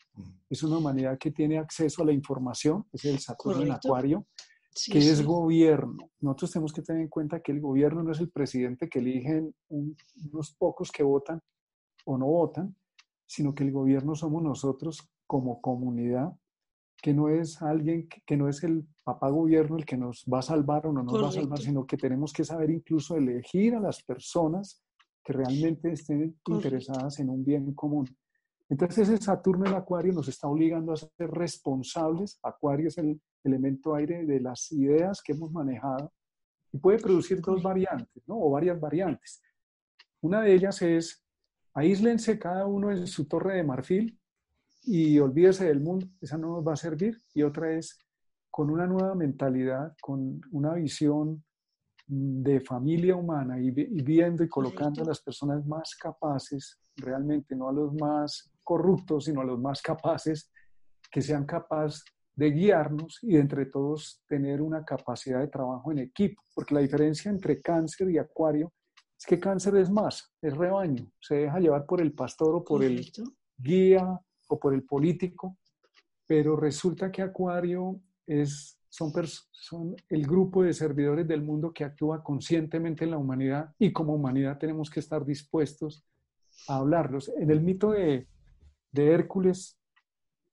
Es 0.49 0.63
una 0.63 0.79
humanidad 0.79 1.19
que 1.19 1.31
tiene 1.31 1.59
acceso 1.59 2.03
a 2.03 2.07
la 2.07 2.13
información, 2.13 2.87
es 2.93 3.05
el 3.05 3.19
Saturno 3.19 3.63
en 3.63 3.73
Acuario, 3.73 4.27
que 4.91 4.99
es 4.99 5.23
gobierno. 5.25 6.11
Nosotros 6.21 6.53
tenemos 6.53 6.73
que 6.73 6.83
tener 6.83 7.03
en 7.03 7.09
cuenta 7.09 7.41
que 7.41 7.53
el 7.53 7.61
gobierno 7.61 8.03
no 8.03 8.13
es 8.13 8.21
el 8.21 8.31
presidente 8.31 8.89
que 8.89 9.01
eligen 9.01 9.55
unos 9.69 10.55
pocos 10.57 10.91
que 10.91 11.03
votan 11.03 11.43
o 12.07 12.17
no 12.17 12.27
votan, 12.27 12.75
sino 13.27 13.55
que 13.55 13.65
el 13.65 13.73
gobierno 13.73 14.15
somos 14.15 14.43
nosotros 14.43 15.09
como 15.27 15.61
comunidad 15.61 16.33
que 17.05 17.13
no 17.13 17.29
es 17.29 17.61
alguien, 17.61 18.09
que, 18.25 18.35
no 18.35 18.49
es 18.49 18.65
el 18.65 18.83
papá 19.03 19.29
gobierno 19.29 19.77
el 19.77 19.85
que 19.85 19.99
nos 19.99 20.25
va 20.25 20.39
a 20.39 20.43
salvar 20.43 20.87
o 20.87 20.93
no 20.95 21.03
nos 21.03 21.23
va 21.23 21.29
a 21.29 21.33
salvar, 21.33 21.59
sino 21.59 21.87
que 21.87 21.99
tenemos 21.99 22.33
que 22.33 22.45
saber 22.45 22.71
incluso 22.71 23.15
elegir 23.15 23.75
a 23.75 23.81
las 23.81 24.03
personas 24.03 24.83
que 25.23 25.35
realmente 25.35 25.93
estén 25.93 26.35
interesadas 26.47 27.21
en 27.21 27.29
un 27.29 27.45
bien 27.45 27.75
común. 27.75 28.09
Entonces 28.71 29.07
ese 29.07 29.23
Saturno 29.23 29.67
en 29.67 29.75
Acuario 29.75 30.15
nos 30.15 30.29
está 30.29 30.49
obligando 30.49 30.93
a 30.93 30.97
ser 30.97 31.31
responsables. 31.31 32.39
Acuario 32.43 32.89
es 32.89 32.97
el 32.97 33.21
elemento 33.45 33.95
aire 33.95 34.25
de 34.25 34.41
las 34.41 34.73
ideas 34.73 35.21
que 35.23 35.35
hemos 35.35 35.53
manejado 35.53 36.11
y 36.73 36.79
puede 36.79 37.01
producir 37.01 37.43
dos 37.43 37.63
variantes, 37.63 38.27
¿no? 38.27 38.39
O 38.39 38.51
varias 38.51 38.81
variantes. 38.81 39.43
Una 40.23 40.41
de 40.41 40.55
ellas 40.55 40.81
es 40.81 41.23
aíslense 41.75 42.39
cada 42.39 42.65
uno 42.65 42.91
en 42.91 43.07
su 43.07 43.27
torre 43.27 43.57
de 43.57 43.63
marfil 43.63 44.19
y 44.87 45.19
olvídese 45.19 45.67
del 45.67 45.81
mundo, 45.81 46.07
esa 46.21 46.37
no 46.39 46.57
nos 46.57 46.67
va 46.67 46.75
a 46.75 46.77
servir. 46.77 47.19
Y 47.35 47.43
otra 47.43 47.73
es 47.73 47.99
con 48.51 48.71
una 48.71 48.87
nueva 48.87 49.15
mentalidad, 49.15 49.95
con 50.01 50.41
una 50.53 50.75
visión 50.75 51.43
de 52.07 52.61
familia 52.61 53.17
humana 53.17 53.59
y, 53.59 53.71
viendo 53.71 54.45
y 54.45 54.49
colocando 54.49 55.03
a 55.03 55.07
las 55.07 55.21
personas 55.23 55.67
más 55.67 55.97
capaces, 55.97 56.79
realmente 56.97 57.57
no 57.57 57.69
a 57.69 57.73
los 57.73 57.95
más 57.95 58.53
corruptos, 58.63 59.25
sino 59.25 59.41
a 59.41 59.45
los 59.45 59.59
más 59.59 59.81
capaces, 59.81 60.51
que 61.11 61.23
sean 61.23 61.47
capaces 61.47 62.05
de 62.37 62.51
guiarnos 62.51 63.19
y 63.23 63.35
de 63.35 63.41
entre 63.41 63.67
todos 63.67 64.23
tener 64.27 64.61
una 64.61 64.85
capacidad 64.85 65.41
de 65.41 65.49
trabajo 65.49 65.93
en 65.93 65.99
equipo, 65.99 66.43
porque 66.55 66.75
la 66.75 66.81
diferencia 66.81 67.31
entre 67.31 67.63
cáncer 67.63 68.11
y 68.11 68.19
acuario 68.19 68.73
es 69.19 69.25
que 69.25 69.39
cáncer 69.39 69.77
es 69.77 69.91
más, 69.91 70.33
es 70.43 70.55
rebaño, 70.57 71.11
se 71.21 71.37
deja 71.37 71.61
llevar 71.61 71.87
por 71.87 72.01
el 72.01 72.13
pastor 72.13 72.57
o 72.57 72.65
por 72.65 72.83
el 72.83 73.11
guía 73.57 74.21
o 74.55 74.59
por 74.59 74.75
el 74.75 74.85
político, 74.85 75.59
pero 76.27 76.57
resulta 76.57 77.11
que 77.11 77.23
acuario 77.23 78.01
es, 78.27 78.79
son, 78.89 79.13
son 79.51 79.97
el 80.09 80.27
grupo 80.27 80.63
de 80.63 80.73
servidores 80.73 81.27
del 81.27 81.43
mundo 81.43 81.73
que 81.73 81.85
actúa 81.85 82.23
conscientemente 82.23 83.05
en 83.05 83.11
la 83.11 83.19
humanidad 83.19 83.75
y 83.79 83.93
como 83.93 84.15
humanidad 84.15 84.59
tenemos 84.59 84.89
que 84.91 85.01
estar 85.01 85.25
dispuestos 85.25 86.07
a 86.69 86.77
hablarlos. 86.77 87.31
En 87.37 87.51
el 87.51 87.61
mito 87.61 87.91
de, 87.91 88.29
de 88.93 89.13
Hércules, 89.13 89.79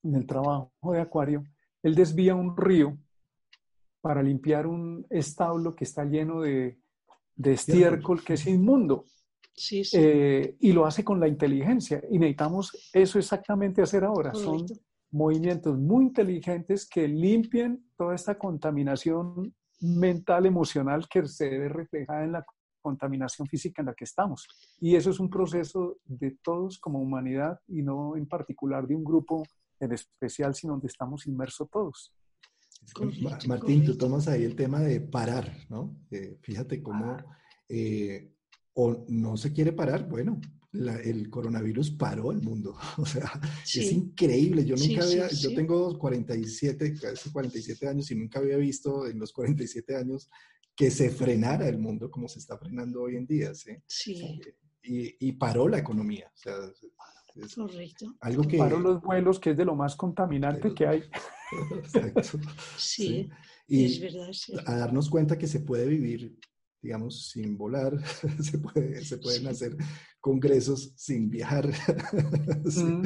en 0.02 0.16
el 0.16 0.26
trabajo 0.26 0.70
de 0.92 1.00
Acuario, 1.00 1.44
él 1.82 1.94
desvía 1.94 2.34
un 2.34 2.56
río 2.56 2.98
para 4.00 4.22
limpiar 4.22 4.66
un 4.66 5.06
establo 5.10 5.76
que 5.76 5.84
está 5.84 6.04
lleno 6.04 6.40
de, 6.40 6.80
de 7.36 7.52
estiércol, 7.52 8.24
que 8.24 8.34
es 8.34 8.46
inmundo. 8.46 9.04
Sí, 9.54 9.84
sí. 9.84 9.96
Eh, 10.00 10.56
y 10.60 10.72
lo 10.72 10.86
hace 10.86 11.04
con 11.04 11.20
la 11.20 11.28
inteligencia. 11.28 12.02
Y 12.10 12.18
necesitamos 12.18 12.90
eso 12.92 13.18
exactamente 13.18 13.82
hacer 13.82 14.04
ahora. 14.04 14.34
Son 14.34 14.66
movimientos 15.10 15.78
muy 15.78 16.04
inteligentes 16.04 16.88
que 16.88 17.06
limpien 17.06 17.84
toda 17.96 18.14
esta 18.14 18.38
contaminación 18.38 19.54
mental, 19.80 20.46
emocional 20.46 21.06
que 21.08 21.26
se 21.26 21.48
ve 21.48 21.68
reflejada 21.68 22.24
en 22.24 22.32
la 22.32 22.44
contaminación 22.80 23.46
física 23.46 23.82
en 23.82 23.86
la 23.86 23.94
que 23.94 24.04
estamos. 24.04 24.46
Y 24.80 24.96
eso 24.96 25.10
es 25.10 25.20
un 25.20 25.30
proceso 25.30 25.98
de 26.04 26.36
todos 26.42 26.78
como 26.78 27.00
humanidad 27.00 27.60
y 27.68 27.82
no 27.82 28.16
en 28.16 28.26
particular 28.26 28.86
de 28.86 28.96
un 28.96 29.04
grupo 29.04 29.42
en 29.78 29.92
especial, 29.92 30.54
sino 30.54 30.74
donde 30.74 30.88
estamos 30.88 31.26
inmersos 31.26 31.68
todos. 31.70 32.12
Martín, 33.46 33.84
tú 33.84 33.96
tomas 33.96 34.26
ahí 34.26 34.44
el 34.44 34.56
tema 34.56 34.80
de 34.80 35.00
parar, 35.00 35.56
¿no? 35.68 35.96
fíjate 36.40 36.82
cómo 36.82 37.16
eh, 37.68 38.32
o 38.74 39.04
no 39.08 39.36
se 39.36 39.52
quiere 39.52 39.72
parar, 39.72 40.08
bueno, 40.08 40.40
el 40.72 41.28
coronavirus 41.28 41.90
paró 41.92 42.32
el 42.32 42.40
mundo. 42.40 42.76
O 42.98 43.06
sea, 43.06 43.30
es 43.64 43.92
increíble. 43.92 44.64
Yo 44.64 44.76
nunca 44.76 45.04
había, 45.04 45.28
yo 45.28 45.54
tengo 45.54 45.98
47, 45.98 46.94
casi 47.00 47.30
47 47.30 47.88
años 47.88 48.10
y 48.10 48.14
nunca 48.14 48.38
había 48.38 48.56
visto 48.56 49.06
en 49.06 49.18
los 49.18 49.32
47 49.32 49.96
años 49.96 50.30
que 50.74 50.90
se 50.90 51.10
frenara 51.10 51.68
el 51.68 51.78
mundo 51.78 52.10
como 52.10 52.28
se 52.28 52.38
está 52.38 52.56
frenando 52.56 53.02
hoy 53.02 53.16
en 53.16 53.26
día. 53.26 53.54
Sí. 53.54 53.72
sí. 53.86 54.40
Y, 54.84 55.28
y, 55.28 55.32
paró 55.32 55.68
la 55.68 55.78
economía. 55.78 56.32
O 56.34 56.36
sea, 56.36 56.54
Correcto. 57.54 58.14
Algo 58.20 58.42
que... 58.42 58.58
Paró 58.58 58.78
los 58.78 59.00
vuelos, 59.00 59.38
que 59.38 59.50
es 59.50 59.56
de 59.56 59.64
lo 59.64 59.74
más 59.74 59.96
contaminante 59.96 60.74
que 60.74 60.86
hay. 60.86 61.02
Exacto. 61.76 62.38
Sí, 62.76 63.28
Y 63.66 63.84
es 63.86 64.00
verdad. 64.00 64.30
A 64.66 64.76
darnos 64.76 65.08
cuenta 65.08 65.38
que 65.38 65.46
se 65.46 65.60
puede 65.60 65.86
vivir 65.86 66.38
digamos, 66.82 67.30
sin 67.30 67.56
volar, 67.56 67.96
se, 68.42 68.58
puede, 68.58 69.04
se 69.04 69.18
pueden 69.18 69.46
hacer 69.46 69.76
congresos 70.20 70.92
sin 70.96 71.30
viajar, 71.30 71.68
mm. 72.64 73.02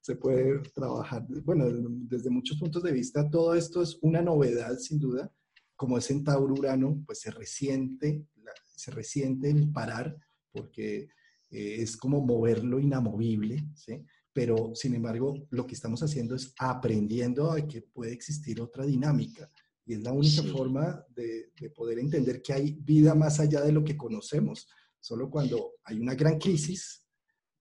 se, 0.00 0.16
puede 0.16 0.60
trabajar, 0.74 1.26
bueno, 1.44 1.66
desde 2.08 2.30
muchos 2.30 2.58
puntos 2.58 2.82
de 2.82 2.92
vista, 2.92 3.28
todo 3.28 3.54
esto 3.54 3.82
es 3.82 3.98
una 4.00 4.22
novedad, 4.22 4.78
sin 4.78 4.98
duda, 4.98 5.30
como 5.76 5.98
es 5.98 6.06
Centauro 6.06 6.54
Urano, 6.54 7.02
pues 7.06 7.20
se 7.20 7.30
resiente, 7.30 8.24
se 8.64 8.90
resiente 8.90 9.50
el 9.50 9.70
parar, 9.70 10.16
porque 10.50 11.08
eh, 11.50 11.76
es 11.82 11.96
como 11.96 12.24
mover 12.24 12.64
lo 12.64 12.80
inamovible, 12.80 13.68
¿sí? 13.74 14.02
Pero, 14.32 14.72
sin 14.74 14.94
embargo, 14.94 15.34
lo 15.50 15.66
que 15.66 15.74
estamos 15.74 16.02
haciendo 16.02 16.34
es 16.34 16.52
aprendiendo 16.58 17.50
a 17.50 17.66
que 17.66 17.80
puede 17.80 18.12
existir 18.12 18.60
otra 18.60 18.84
dinámica 18.84 19.50
y 19.86 19.94
es 19.94 20.02
la 20.02 20.12
única 20.12 20.42
forma 20.42 21.04
de, 21.14 21.52
poder 21.74 22.00
entender 22.00 22.42
que 22.42 22.52
hay 22.52 22.72
vida 22.72 23.14
más 23.14 23.38
allá 23.38 23.62
de 23.62 23.72
lo 23.72 23.84
que 23.84 23.96
conocemos. 23.96 24.68
Solo 25.00 25.30
cuando 25.30 25.74
hay 25.84 26.00
una 26.00 26.14
gran 26.14 26.38
crisis, 26.38 27.06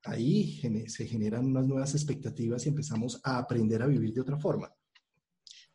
ahí 0.03 0.59
se 0.87 1.05
generan 1.05 1.45
unas 1.45 1.67
nuevas 1.67 1.93
expectativas 1.93 2.65
y 2.65 2.69
empezamos 2.69 3.21
a 3.23 3.37
aprender 3.37 3.83
a 3.83 3.87
vivir 3.87 4.11
de 4.13 4.21
otra 4.21 4.39
forma. 4.39 4.73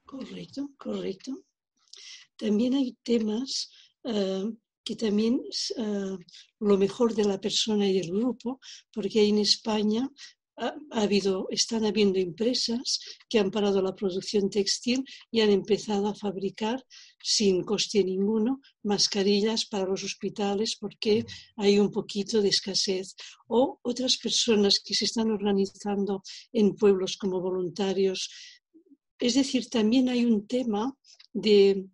Correcto, 0.04 0.70
correcto. 0.76 1.44
También 2.36 2.74
hay 2.74 2.98
temas 3.04 3.70
eh, 4.02 4.50
que 4.82 4.96
también 4.96 5.40
uh, 5.76 6.18
lo 6.58 6.78
mejor 6.78 7.14
de 7.14 7.24
la 7.24 7.40
persona 7.40 7.86
y 7.86 8.00
del 8.00 8.10
grupo, 8.10 8.58
porque 8.92 9.24
en 9.24 9.38
España 9.38 10.08
ha, 10.56 10.74
habido, 10.90 11.46
están 11.50 11.84
habiendo 11.84 12.18
empresas 12.18 13.00
que 13.28 13.38
han 13.38 13.50
parado 13.50 13.80
la 13.82 13.94
producción 13.94 14.50
textil 14.50 15.04
y 15.30 15.40
han 15.40 15.50
empezado 15.50 16.08
a 16.08 16.14
fabricar 16.14 16.84
sin 17.22 17.62
coste 17.62 18.04
ninguno 18.04 18.60
mascarillas 18.82 19.66
para 19.66 19.86
los 19.86 20.04
hospitales 20.04 20.76
porque 20.78 21.24
hay 21.56 21.78
un 21.78 21.90
poquito 21.90 22.42
de 22.42 22.48
escasez. 22.48 23.14
O 23.48 23.78
otras 23.82 24.18
personas 24.18 24.80
que 24.84 24.94
se 24.94 25.06
están 25.06 25.30
organizando 25.30 26.22
en 26.52 26.74
pueblos 26.74 27.16
como 27.16 27.40
voluntarios. 27.40 28.30
Es 29.18 29.34
decir, 29.34 29.68
también 29.68 30.08
hay 30.08 30.24
un 30.24 30.46
tema 30.46 30.94
de 31.32 31.86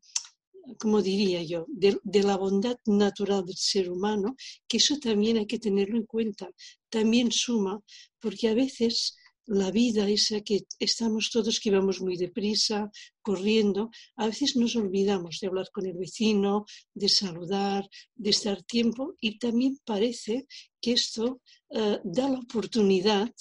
como 0.79 1.03
diría 1.03 1.43
yo, 1.43 1.67
de, 1.69 2.23
la 2.23 2.37
bondad 2.37 2.79
natural 2.87 3.45
del 3.45 3.57
ser 3.57 3.91
humano, 3.91 4.37
que 4.69 4.79
eso 4.79 4.99
también 4.99 5.37
hay 5.39 5.47
que 5.47 5.59
tenerlo 5.59 5.97
en 5.97 6.07
cuenta. 6.07 6.51
También 6.89 7.31
suma, 7.33 7.81
porque 8.21 8.49
a 8.49 8.55
veces 8.55 9.17
la 9.47 9.71
vida 9.71 10.09
esa 10.09 10.41
que 10.41 10.67
estamos 10.79 11.31
todos 11.31 11.61
que 11.61 11.71
vamos 11.71 12.01
muy 12.01 12.17
deprisa, 12.17 12.91
corriendo, 13.23 13.91
a 14.17 14.27
veces 14.27 14.57
nos 14.57 14.75
olvidamos 14.75 15.39
de 15.41 15.47
hablar 15.47 15.69
con 15.73 15.87
el 15.87 15.97
vecino, 15.97 16.65
de 16.95 17.09
saludar, 17.09 17.89
de 18.17 18.31
estar 18.31 18.63
tiempo 18.65 19.15
y 19.21 19.39
también 19.39 19.79
parece 19.85 20.47
que 20.81 20.93
esto 20.93 21.43
eh, 21.71 22.01
da 22.03 22.29
la 22.29 22.41
oportunidad 22.41 23.33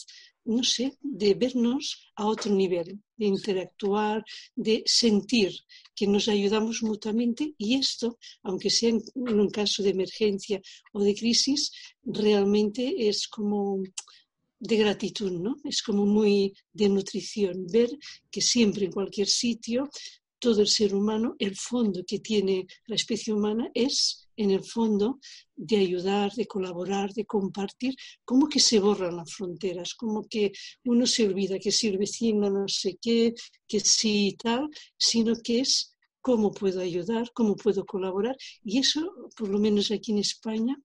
no 0.45 0.63
sé, 0.63 0.97
de 1.01 1.33
vernos 1.33 2.11
a 2.15 2.25
otro 2.25 2.53
nivel, 2.53 2.99
de 3.17 3.25
interactuar, 3.25 4.23
de 4.55 4.83
sentir 4.85 5.51
que 5.95 6.07
nos 6.07 6.27
ayudamos 6.27 6.83
mutuamente 6.83 7.53
y 7.57 7.75
esto, 7.75 8.17
aunque 8.43 8.69
sea 8.69 8.89
en 8.89 9.03
un 9.15 9.49
caso 9.49 9.83
de 9.83 9.89
emergencia 9.89 10.61
o 10.93 11.01
de 11.03 11.15
crisis, 11.15 11.71
realmente 12.03 13.07
es 13.07 13.27
como 13.27 13.81
de 14.59 14.77
gratitud, 14.77 15.31
¿no? 15.31 15.57
Es 15.63 15.81
como 15.81 16.05
muy 16.05 16.53
de 16.73 16.89
nutrición, 16.89 17.67
ver 17.67 17.89
que 18.31 18.41
siempre 18.41 18.85
en 18.85 18.91
cualquier 18.91 19.27
sitio 19.27 19.89
todo 20.39 20.61
el 20.61 20.67
ser 20.67 20.93
humano, 20.93 21.35
el 21.39 21.55
fondo 21.55 22.03
que 22.05 22.19
tiene 22.19 22.67
la 22.87 22.95
especie 22.95 23.33
humana 23.33 23.69
es 23.73 24.24
en 24.37 24.51
el 24.51 24.63
fondo 24.63 25.19
de 25.55 25.77
ayudar, 25.77 26.31
de 26.33 26.45
colaborar, 26.45 27.13
de 27.13 27.25
compartir, 27.25 27.95
como 28.23 28.47
que 28.47 28.59
se 28.59 28.79
borran 28.79 29.17
las 29.17 29.33
fronteras, 29.33 29.93
como 29.95 30.27
que 30.27 30.51
uno 30.85 31.05
se 31.05 31.25
olvida 31.25 31.59
que 31.59 31.71
si 31.71 31.87
el 31.87 31.97
vecino 31.97 32.49
no 32.49 32.67
sé 32.67 32.97
qué, 33.01 33.33
que 33.67 33.79
sí 33.79 34.27
y 34.27 34.35
tal, 34.35 34.69
sino 34.97 35.35
que 35.43 35.61
es 35.61 35.95
cómo 36.21 36.51
puedo 36.51 36.81
ayudar, 36.81 37.31
cómo 37.33 37.55
puedo 37.55 37.85
colaborar. 37.85 38.35
Y 38.63 38.79
eso, 38.79 39.01
por 39.37 39.49
lo 39.49 39.59
menos 39.59 39.91
aquí 39.91 40.11
en 40.11 40.19
España, 40.19 40.75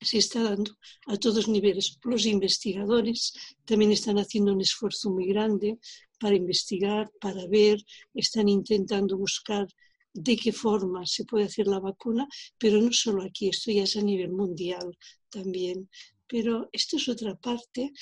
se 0.00 0.18
está 0.18 0.42
dando 0.42 0.72
a 1.06 1.16
todos 1.16 1.48
niveles. 1.48 1.98
Los 2.02 2.26
investigadores 2.26 3.32
también 3.64 3.92
están 3.92 4.18
haciendo 4.18 4.52
un 4.52 4.60
esfuerzo 4.60 5.10
muy 5.10 5.26
grande 5.26 5.78
para 6.18 6.34
investigar, 6.34 7.10
para 7.20 7.46
ver, 7.46 7.78
están 8.14 8.48
intentando 8.48 9.16
buscar 9.16 9.66
de 10.14 10.36
qué 10.36 10.52
forma 10.52 11.06
se 11.06 11.24
puede 11.24 11.44
hacer 11.44 11.66
la 11.66 11.80
vacuna, 11.80 12.26
pero 12.58 12.80
no 12.80 12.92
solo 12.92 13.22
aquí, 13.22 13.48
esto 13.48 13.70
ya 13.70 13.84
es 13.84 13.96
a 13.96 14.02
nivel 14.02 14.32
mundial 14.32 14.96
también. 15.30 15.88
Pero 16.26 16.68
esto 16.72 16.96
es 16.96 17.08
otra 17.08 17.34
parte 17.34 17.92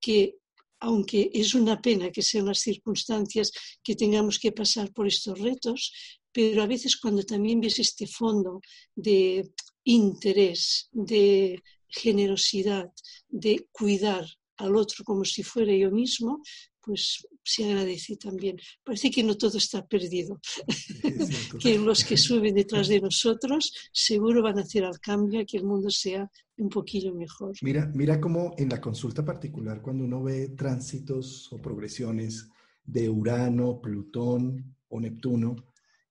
que, 0.00 0.36
aunque 0.80 1.30
es 1.32 1.54
una 1.54 1.80
pena 1.80 2.10
que 2.10 2.22
sean 2.22 2.46
las 2.46 2.60
circunstancias 2.60 3.52
que 3.82 3.96
tengamos 3.96 4.38
que 4.38 4.52
pasar 4.52 4.92
por 4.92 5.06
estos 5.06 5.38
retos, 5.38 5.92
pero 6.32 6.62
a 6.62 6.66
veces 6.66 6.96
cuando 6.96 7.22
también 7.22 7.60
ves 7.60 7.78
este 7.78 8.06
fondo 8.06 8.60
de 8.94 9.50
interés, 9.84 10.88
de 10.92 11.62
generosidad, 11.88 12.92
de 13.28 13.66
cuidar 13.72 14.26
al 14.58 14.76
otro 14.76 15.04
como 15.04 15.24
si 15.24 15.42
fuera 15.42 15.74
yo 15.74 15.90
mismo, 15.90 16.42
pues 16.88 17.28
se 17.44 17.66
agradece 17.66 18.16
también. 18.16 18.56
Parece 18.82 19.10
que 19.10 19.22
no 19.22 19.36
todo 19.36 19.58
está 19.58 19.86
perdido, 19.86 20.40
que 21.60 21.78
los 21.78 22.02
que 22.02 22.16
suben 22.16 22.54
detrás 22.54 22.88
de 22.88 22.98
nosotros 22.98 23.74
seguro 23.92 24.42
van 24.42 24.58
a 24.58 24.62
hacer 24.62 24.86
al 24.86 24.98
cambio 24.98 25.42
y 25.42 25.44
que 25.44 25.58
el 25.58 25.64
mundo 25.64 25.90
sea 25.90 26.30
un 26.56 26.70
poquillo 26.70 27.14
mejor. 27.14 27.52
Mira, 27.60 27.92
mira 27.94 28.18
cómo 28.18 28.54
en 28.56 28.70
la 28.70 28.80
consulta 28.80 29.22
particular, 29.22 29.82
cuando 29.82 30.04
uno 30.04 30.22
ve 30.22 30.48
tránsitos 30.56 31.52
o 31.52 31.58
progresiones 31.58 32.48
de 32.82 33.10
Urano, 33.10 33.82
Plutón 33.82 34.74
o 34.88 34.98
Neptuno, 34.98 35.56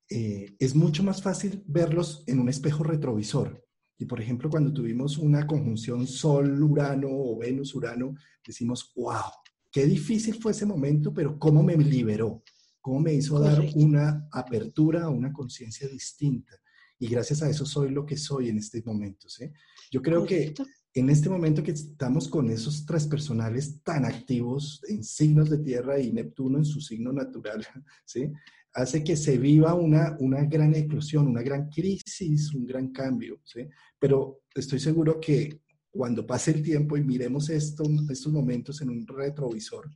eh, 0.07 0.55
es 0.59 0.75
mucho 0.75 1.01
más 1.01 1.23
fácil 1.23 1.63
verlos 1.65 2.23
en 2.27 2.39
un 2.39 2.49
espejo 2.49 2.83
retrovisor. 2.83 3.65
Y 3.97 4.05
por 4.05 4.21
ejemplo, 4.21 4.47
cuando 4.47 4.71
tuvimos 4.71 5.17
una 5.17 5.47
conjunción 5.47 6.05
Sol-Urano 6.05 7.09
o 7.09 7.39
Venus-Urano, 7.39 8.13
decimos, 8.45 8.93
wow, 8.95 9.31
qué 9.77 9.85
difícil 9.85 10.41
fue 10.41 10.53
ese 10.53 10.65
momento, 10.65 11.13
pero 11.13 11.37
cómo 11.37 11.61
me 11.61 11.77
liberó, 11.77 12.41
cómo 12.81 12.99
me 12.99 13.13
hizo 13.13 13.39
dar 13.39 13.63
una 13.75 14.27
apertura 14.31 15.03
a 15.03 15.09
una 15.09 15.31
conciencia 15.31 15.87
distinta. 15.87 16.59
Y 16.97 17.07
gracias 17.07 17.43
a 17.43 17.49
eso 17.51 17.63
soy 17.63 17.91
lo 17.91 18.03
que 18.03 18.17
soy 18.17 18.49
en 18.49 18.57
estos 18.57 18.83
momentos. 18.87 19.39
¿eh? 19.39 19.53
Yo 19.91 20.01
creo 20.01 20.25
que 20.25 20.55
en 20.95 21.11
este 21.11 21.29
momento 21.29 21.61
que 21.61 21.73
estamos 21.73 22.27
con 22.27 22.49
esos 22.49 22.87
tres 22.87 23.05
personales 23.05 23.83
tan 23.83 24.03
activos 24.03 24.81
en 24.89 25.03
signos 25.03 25.47
de 25.51 25.59
tierra 25.59 25.99
y 25.99 26.11
Neptuno 26.11 26.57
en 26.57 26.65
su 26.65 26.81
signo 26.81 27.13
natural, 27.13 27.63
¿sí? 28.03 28.31
hace 28.73 29.03
que 29.03 29.15
se 29.15 29.37
viva 29.37 29.75
una, 29.75 30.17
una 30.19 30.43
gran 30.45 30.73
eclosión, 30.73 31.27
una 31.27 31.43
gran 31.43 31.69
crisis, 31.69 32.51
un 32.51 32.65
gran 32.65 32.91
cambio. 32.91 33.41
¿sí? 33.43 33.67
Pero 33.99 34.41
estoy 34.55 34.79
seguro 34.79 35.19
que 35.19 35.61
cuando 35.97 36.25
pase 36.25 36.51
el 36.51 36.61
tiempo 36.61 36.95
y 36.95 37.03
miremos 37.03 37.49
esto, 37.49 37.83
estos 38.09 38.31
momentos 38.31 38.81
en 38.81 38.89
un 38.91 39.07
retrovisor, 39.07 39.89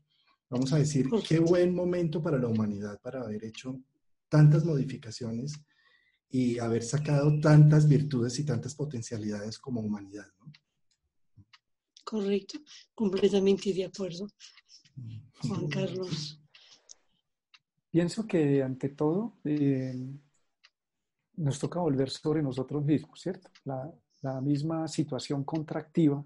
vamos 0.50 0.74
a 0.74 0.80
decir, 0.80 1.08
qué 1.28 1.40
buen 1.40 1.76
momento 1.76 2.22
para 2.22 2.40
la 2.40 2.48
humanidad 2.48 3.00
para 3.02 3.22
haber 3.22 3.46
hecho 3.46 3.80
tantas 4.28 4.66
modificaciones 4.66 5.54
y 6.30 6.58
haber 6.58 6.82
sacado 6.84 7.40
tantas 7.40 7.88
virtudes 7.88 8.40
y 8.40 8.46
tantas 8.46 8.74
potencialidades 8.74 9.60
como 9.60 9.82
humanidad. 9.82 10.26
Correcto, 12.04 12.60
completamente 12.96 13.72
de 13.72 13.86
acuerdo. 13.86 14.28
Juan 15.42 15.68
Carlos. 15.68 16.42
Pienso 17.92 18.26
que 18.26 18.64
ante 18.64 18.90
todo 18.90 19.38
eh, 19.44 19.94
nos 21.36 21.60
toca 21.60 21.80
volver 21.80 22.10
sobre 22.10 22.42
nosotros 22.42 22.84
mismos, 22.84 23.20
¿cierto? 23.20 23.50
La, 23.66 23.94
la 24.22 24.40
misma 24.42 24.88
situación 24.88 25.44
contractiva 25.44 26.24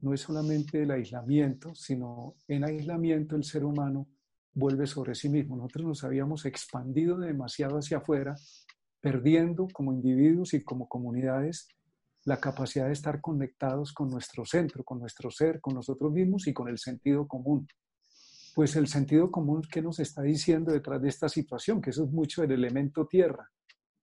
no 0.00 0.12
es 0.12 0.20
solamente 0.20 0.82
el 0.82 0.90
aislamiento, 0.90 1.74
sino 1.74 2.34
en 2.48 2.64
aislamiento 2.64 3.36
el 3.36 3.44
ser 3.44 3.64
humano 3.64 4.08
vuelve 4.52 4.86
sobre 4.86 5.14
sí 5.14 5.28
mismo. 5.28 5.56
Nosotros 5.56 5.86
nos 5.86 6.04
habíamos 6.04 6.44
expandido 6.46 7.18
demasiado 7.18 7.78
hacia 7.78 7.98
afuera, 7.98 8.34
perdiendo 9.00 9.68
como 9.72 9.92
individuos 9.92 10.54
y 10.54 10.64
como 10.64 10.88
comunidades 10.88 11.68
la 12.24 12.38
capacidad 12.38 12.86
de 12.86 12.92
estar 12.92 13.20
conectados 13.20 13.92
con 13.92 14.10
nuestro 14.10 14.44
centro, 14.44 14.82
con 14.82 14.98
nuestro 14.98 15.30
ser, 15.30 15.60
con 15.60 15.74
nosotros 15.74 16.12
mismos 16.12 16.46
y 16.48 16.52
con 16.52 16.68
el 16.68 16.78
sentido 16.78 17.28
común. 17.28 17.68
Pues 18.54 18.74
el 18.74 18.88
sentido 18.88 19.30
común 19.30 19.62
que 19.70 19.82
nos 19.82 20.00
está 20.00 20.22
diciendo 20.22 20.72
detrás 20.72 21.00
de 21.00 21.08
esta 21.08 21.28
situación, 21.28 21.80
que 21.80 21.90
eso 21.90 22.04
es 22.04 22.10
mucho 22.10 22.42
el 22.42 22.50
elemento 22.50 23.06
tierra, 23.06 23.48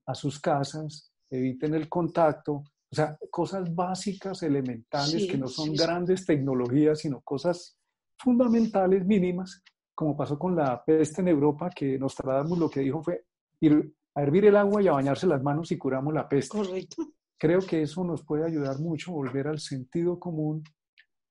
a 0.06 0.16
sus 0.16 0.40
casas, 0.40 1.12
eviten 1.30 1.74
el 1.74 1.90
contacto, 1.90 2.64
o 2.94 2.96
sea, 2.96 3.18
cosas 3.32 3.74
básicas, 3.74 4.44
elementales, 4.44 5.26
que 5.26 5.36
no 5.36 5.48
son 5.48 5.74
grandes 5.74 6.28
tecnologías, 6.28 7.00
sino 7.00 7.22
cosas 7.22 7.76
fundamentales, 8.20 9.04
mínimas, 9.04 9.64
como 9.96 10.16
pasó 10.16 10.38
con 10.38 10.56
la 10.56 10.86
peste 10.86 11.22
en 11.22 11.30
Europa, 11.30 11.72
que 11.76 11.98
nos 11.98 12.14
tratamos 12.14 12.56
lo 12.60 12.70
que 12.70 12.82
dijo 12.82 13.02
fue 13.02 13.26
ir 13.62 13.96
a 14.14 14.22
hervir 14.22 14.46
el 14.46 14.56
agua 14.56 14.84
y 14.84 14.88
a 14.88 14.92
bañarse 14.92 15.26
las 15.26 15.42
manos 15.42 15.72
y 15.72 15.78
curamos 15.80 16.14
la 16.14 16.30
peste. 16.30 16.56
Correcto. 16.56 17.04
Creo 17.36 17.62
que 17.62 17.82
eso 17.82 18.04
nos 18.04 18.24
puede 18.24 18.46
ayudar 18.46 18.78
mucho 18.78 19.10
a 19.10 19.16
volver 19.16 19.48
al 19.48 19.58
sentido 19.58 20.20
común. 20.20 20.64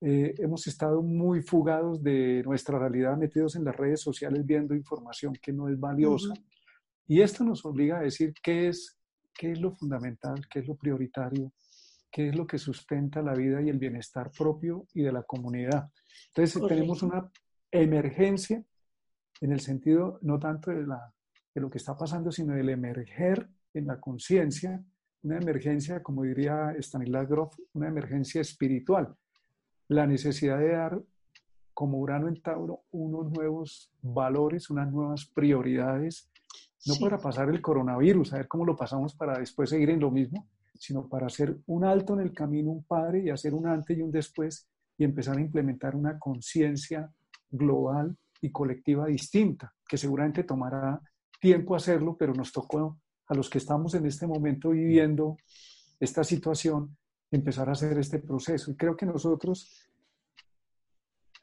Eh, 0.01 0.35
hemos 0.39 0.67
estado 0.67 1.01
muy 1.01 1.43
fugados 1.43 2.03
de 2.03 2.43
nuestra 2.43 2.77
realidad, 2.77 3.15
metidos 3.15 3.55
en 3.55 3.63
las 3.63 3.77
redes 3.77 4.01
sociales 4.01 4.45
viendo 4.45 4.75
información 4.75 5.33
que 5.41 5.53
no 5.53 5.69
es 5.69 5.79
valiosa. 5.79 6.33
Y 7.07 7.21
esto 7.21 7.45
nos 7.45 7.63
obliga 7.63 7.99
a 7.99 8.01
decir 8.01 8.33
qué 8.43 8.67
es 8.67 8.99
qué 9.33 9.51
es 9.51 9.59
lo 9.59 9.71
fundamental, 9.71 10.47
qué 10.49 10.59
es 10.59 10.67
lo 10.67 10.75
prioritario, 10.75 11.51
qué 12.11 12.29
es 12.29 12.35
lo 12.35 12.45
que 12.45 12.57
sustenta 12.57 13.21
la 13.21 13.33
vida 13.33 13.61
y 13.61 13.69
el 13.69 13.79
bienestar 13.79 14.31
propio 14.31 14.85
y 14.93 15.01
de 15.01 15.11
la 15.11 15.23
comunidad. 15.23 15.89
Entonces 16.27 16.61
tenemos 16.67 17.01
una 17.01 17.29
emergencia 17.71 18.63
en 19.41 19.51
el 19.51 19.59
sentido 19.59 20.19
no 20.21 20.39
tanto 20.39 20.71
de, 20.71 20.85
la, 20.85 21.11
de 21.53 21.61
lo 21.61 21.69
que 21.69 21.79
está 21.79 21.97
pasando, 21.97 22.31
sino 22.31 22.53
del 22.53 22.69
emerger 22.69 23.49
en 23.73 23.87
la 23.87 23.99
conciencia, 23.99 24.83
una 25.23 25.37
emergencia, 25.37 26.03
como 26.03 26.23
diría 26.23 26.73
Stanislav 26.77 27.27
Grof, 27.27 27.55
una 27.73 27.87
emergencia 27.87 28.41
espiritual. 28.41 29.15
La 29.87 30.05
necesidad 30.05 30.59
de 30.59 30.73
dar, 30.73 31.01
como 31.73 31.97
Urano 31.97 32.27
en 32.27 32.41
Tauro, 32.41 32.83
unos 32.91 33.31
nuevos 33.31 33.91
valores, 34.01 34.69
unas 34.69 34.91
nuevas 34.91 35.25
prioridades 35.25 36.29
no 36.85 36.95
para 36.99 37.17
pasar 37.17 37.49
el 37.49 37.61
coronavirus, 37.61 38.33
a 38.33 38.37
ver 38.37 38.47
cómo 38.47 38.65
lo 38.65 38.75
pasamos 38.75 39.15
para 39.15 39.39
después 39.39 39.69
seguir 39.69 39.89
en 39.89 39.99
lo 39.99 40.11
mismo, 40.11 40.47
sino 40.73 41.07
para 41.07 41.27
hacer 41.27 41.57
un 41.67 41.85
alto 41.85 42.13
en 42.13 42.21
el 42.21 42.33
camino, 42.33 42.71
un 42.71 42.83
padre 42.83 43.23
y 43.23 43.29
hacer 43.29 43.53
un 43.53 43.67
antes 43.67 43.97
y 43.97 44.01
un 44.01 44.11
después 44.11 44.67
y 44.97 45.03
empezar 45.03 45.37
a 45.37 45.41
implementar 45.41 45.95
una 45.95 46.19
conciencia 46.19 47.09
global 47.49 48.17
y 48.41 48.51
colectiva 48.51 49.07
distinta, 49.07 49.73
que 49.87 49.97
seguramente 49.97 50.43
tomará 50.43 50.99
tiempo 51.39 51.75
hacerlo, 51.75 52.17
pero 52.17 52.33
nos 52.33 52.51
tocó 52.51 52.99
a 53.27 53.33
los 53.33 53.49
que 53.49 53.59
estamos 53.59 53.93
en 53.93 54.05
este 54.05 54.27
momento 54.27 54.71
viviendo 54.71 55.37
esta 55.99 56.23
situación 56.23 56.97
empezar 57.31 57.69
a 57.69 57.73
hacer 57.73 57.97
este 57.97 58.19
proceso. 58.19 58.71
Y 58.71 58.75
creo 58.75 58.95
que 58.95 59.05
nosotros, 59.05 59.89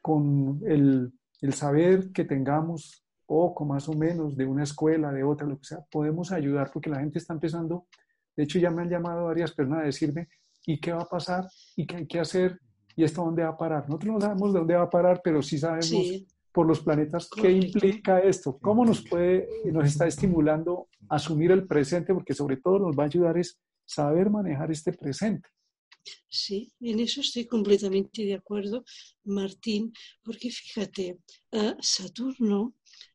con 0.01 0.61
el, 0.65 1.11
el 1.41 1.53
saber 1.53 2.11
que 2.11 2.25
tengamos 2.25 3.00
poco 3.31 3.63
más 3.63 3.87
o 3.87 3.93
menos 3.93 4.35
de 4.35 4.45
una 4.45 4.63
escuela, 4.63 5.09
de 5.09 5.23
otra, 5.23 5.47
lo 5.47 5.57
que 5.57 5.63
sea, 5.63 5.79
podemos 5.89 6.33
ayudar 6.33 6.69
porque 6.69 6.89
la 6.89 6.99
gente 6.99 7.17
está 7.17 7.33
empezando, 7.33 7.87
de 8.35 8.43
hecho 8.43 8.59
ya 8.59 8.69
me 8.69 8.81
han 8.81 8.89
llamado 8.89 9.23
varias 9.27 9.53
personas 9.53 9.83
a 9.83 9.85
decirme, 9.85 10.27
¿y 10.65 10.81
qué 10.81 10.91
va 10.91 11.03
a 11.03 11.07
pasar? 11.07 11.47
¿Y 11.77 11.85
qué 11.85 11.95
hay 11.95 12.07
que 12.07 12.19
hacer? 12.19 12.59
¿Y 12.93 13.05
esto 13.05 13.23
dónde 13.23 13.43
va 13.43 13.51
a 13.51 13.57
parar? 13.57 13.87
Nosotros 13.87 14.15
no 14.15 14.19
sabemos 14.19 14.51
de 14.51 14.59
dónde 14.59 14.75
va 14.75 14.83
a 14.83 14.89
parar, 14.89 15.21
pero 15.23 15.41
sí 15.41 15.57
sabemos 15.57 16.25
por 16.51 16.67
los 16.67 16.81
planetas 16.81 17.29
qué 17.29 17.53
implica 17.53 18.19
esto, 18.19 18.59
cómo 18.61 18.83
nos 18.83 19.01
puede, 19.01 19.47
nos 19.71 19.85
está 19.85 20.07
estimulando 20.07 20.89
a 21.07 21.15
asumir 21.15 21.51
el 21.51 21.65
presente, 21.65 22.13
porque 22.13 22.33
sobre 22.33 22.57
todo 22.57 22.79
nos 22.79 22.99
va 22.99 23.03
a 23.03 23.05
ayudar 23.05 23.37
es 23.37 23.57
saber 23.85 24.29
manejar 24.29 24.69
este 24.71 24.91
presente. 24.91 25.47
Sí, 26.27 26.73
en 26.81 26.99
eso 26.99 27.21
estoy 27.21 27.45
completamente 27.45 28.25
de 28.25 28.33
acuerdo, 28.33 28.83
Martín, 29.23 29.93
porque 30.21 30.49
fíjate, 30.49 31.19
uh, 31.51 31.75
Saturno 31.79 32.73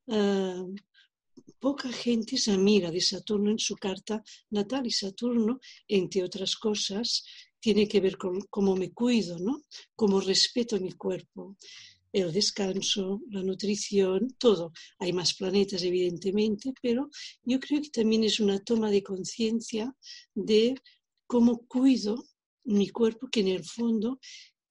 Ah, 0.09 0.64
poca 1.59 1.90
gente 1.90 2.37
es 2.37 2.49
amiga 2.49 2.90
de 2.90 3.01
Saturno 3.01 3.51
en 3.51 3.59
su 3.59 3.75
carta 3.77 4.23
natal 4.51 4.87
y 4.87 4.90
Saturno, 4.90 5.59
entre 5.88 6.23
otras 6.23 6.57
cosas, 6.57 7.25
tiene 7.59 7.88
que 7.88 8.01
ver 8.01 8.16
con 8.16 8.40
cómo 8.42 8.77
me 8.77 8.92
cuido, 8.92 9.38
¿no? 9.38 9.62
Cómo 9.97 10.21
respeto 10.21 10.79
mi 10.79 10.92
cuerpo, 10.92 11.57
el 12.12 12.33
descanso, 12.33 13.21
la 13.31 13.42
nutrición, 13.42 14.37
todo. 14.38 14.73
Hay 14.99 15.12
más 15.12 15.35
planetas, 15.35 15.83
evidentemente, 15.83 16.73
pero 16.81 17.11
yo 17.42 17.59
creo 17.59 17.81
que 17.83 17.90
también 17.90 18.23
es 18.25 18.38
una 18.38 18.62
toma 18.62 18.90
de 18.90 19.03
conciencia 19.03 19.95
de 20.35 20.77
cómo 21.27 21.66
cuido 21.66 22.25
mi 22.64 22.88
cuerpo, 22.90 23.29
que 23.29 23.40
en 23.40 23.49
el 23.49 23.64
fondo 23.64 24.21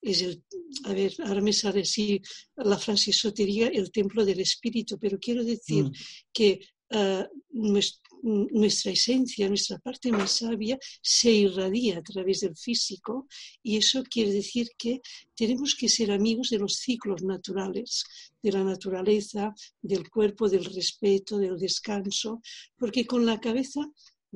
es 0.05 0.21
el, 0.21 0.43
a 0.85 0.93
ver, 0.93 1.13
ahora 1.25 1.41
me 1.41 1.51
sale 1.51 1.81
así 1.81 2.21
la 2.55 2.77
frase 2.77 3.11
esotérica, 3.11 3.67
el 3.67 3.91
templo 3.91 4.23
del 4.23 4.39
espíritu, 4.39 4.97
pero 4.99 5.17
quiero 5.19 5.43
decir 5.43 5.85
mm. 5.85 5.91
que 6.31 6.59
ah, 6.91 7.27
nuestra 7.51 8.91
esencia, 8.91 9.47
nuestra 9.47 9.79
parte 9.79 10.11
más 10.11 10.31
sabia, 10.39 10.77
se 11.01 11.31
irradia 11.31 11.97
a 11.97 12.03
través 12.03 12.41
del 12.41 12.55
físico 12.55 13.27
y 13.63 13.77
eso 13.77 14.03
quiere 14.03 14.31
decir 14.31 14.69
que 14.77 15.01
tenemos 15.35 15.75
que 15.75 15.89
ser 15.89 16.11
amigos 16.11 16.49
de 16.49 16.59
los 16.59 16.75
ciclos 16.75 17.23
naturales, 17.23 18.03
de 18.43 18.51
la 18.51 18.63
naturaleza, 18.63 19.53
del 19.81 20.09
cuerpo, 20.09 20.49
del 20.49 20.65
respeto, 20.65 21.39
del 21.39 21.57
descanso, 21.57 22.41
porque 22.77 23.05
con 23.05 23.25
la 23.25 23.39
cabeza 23.39 23.81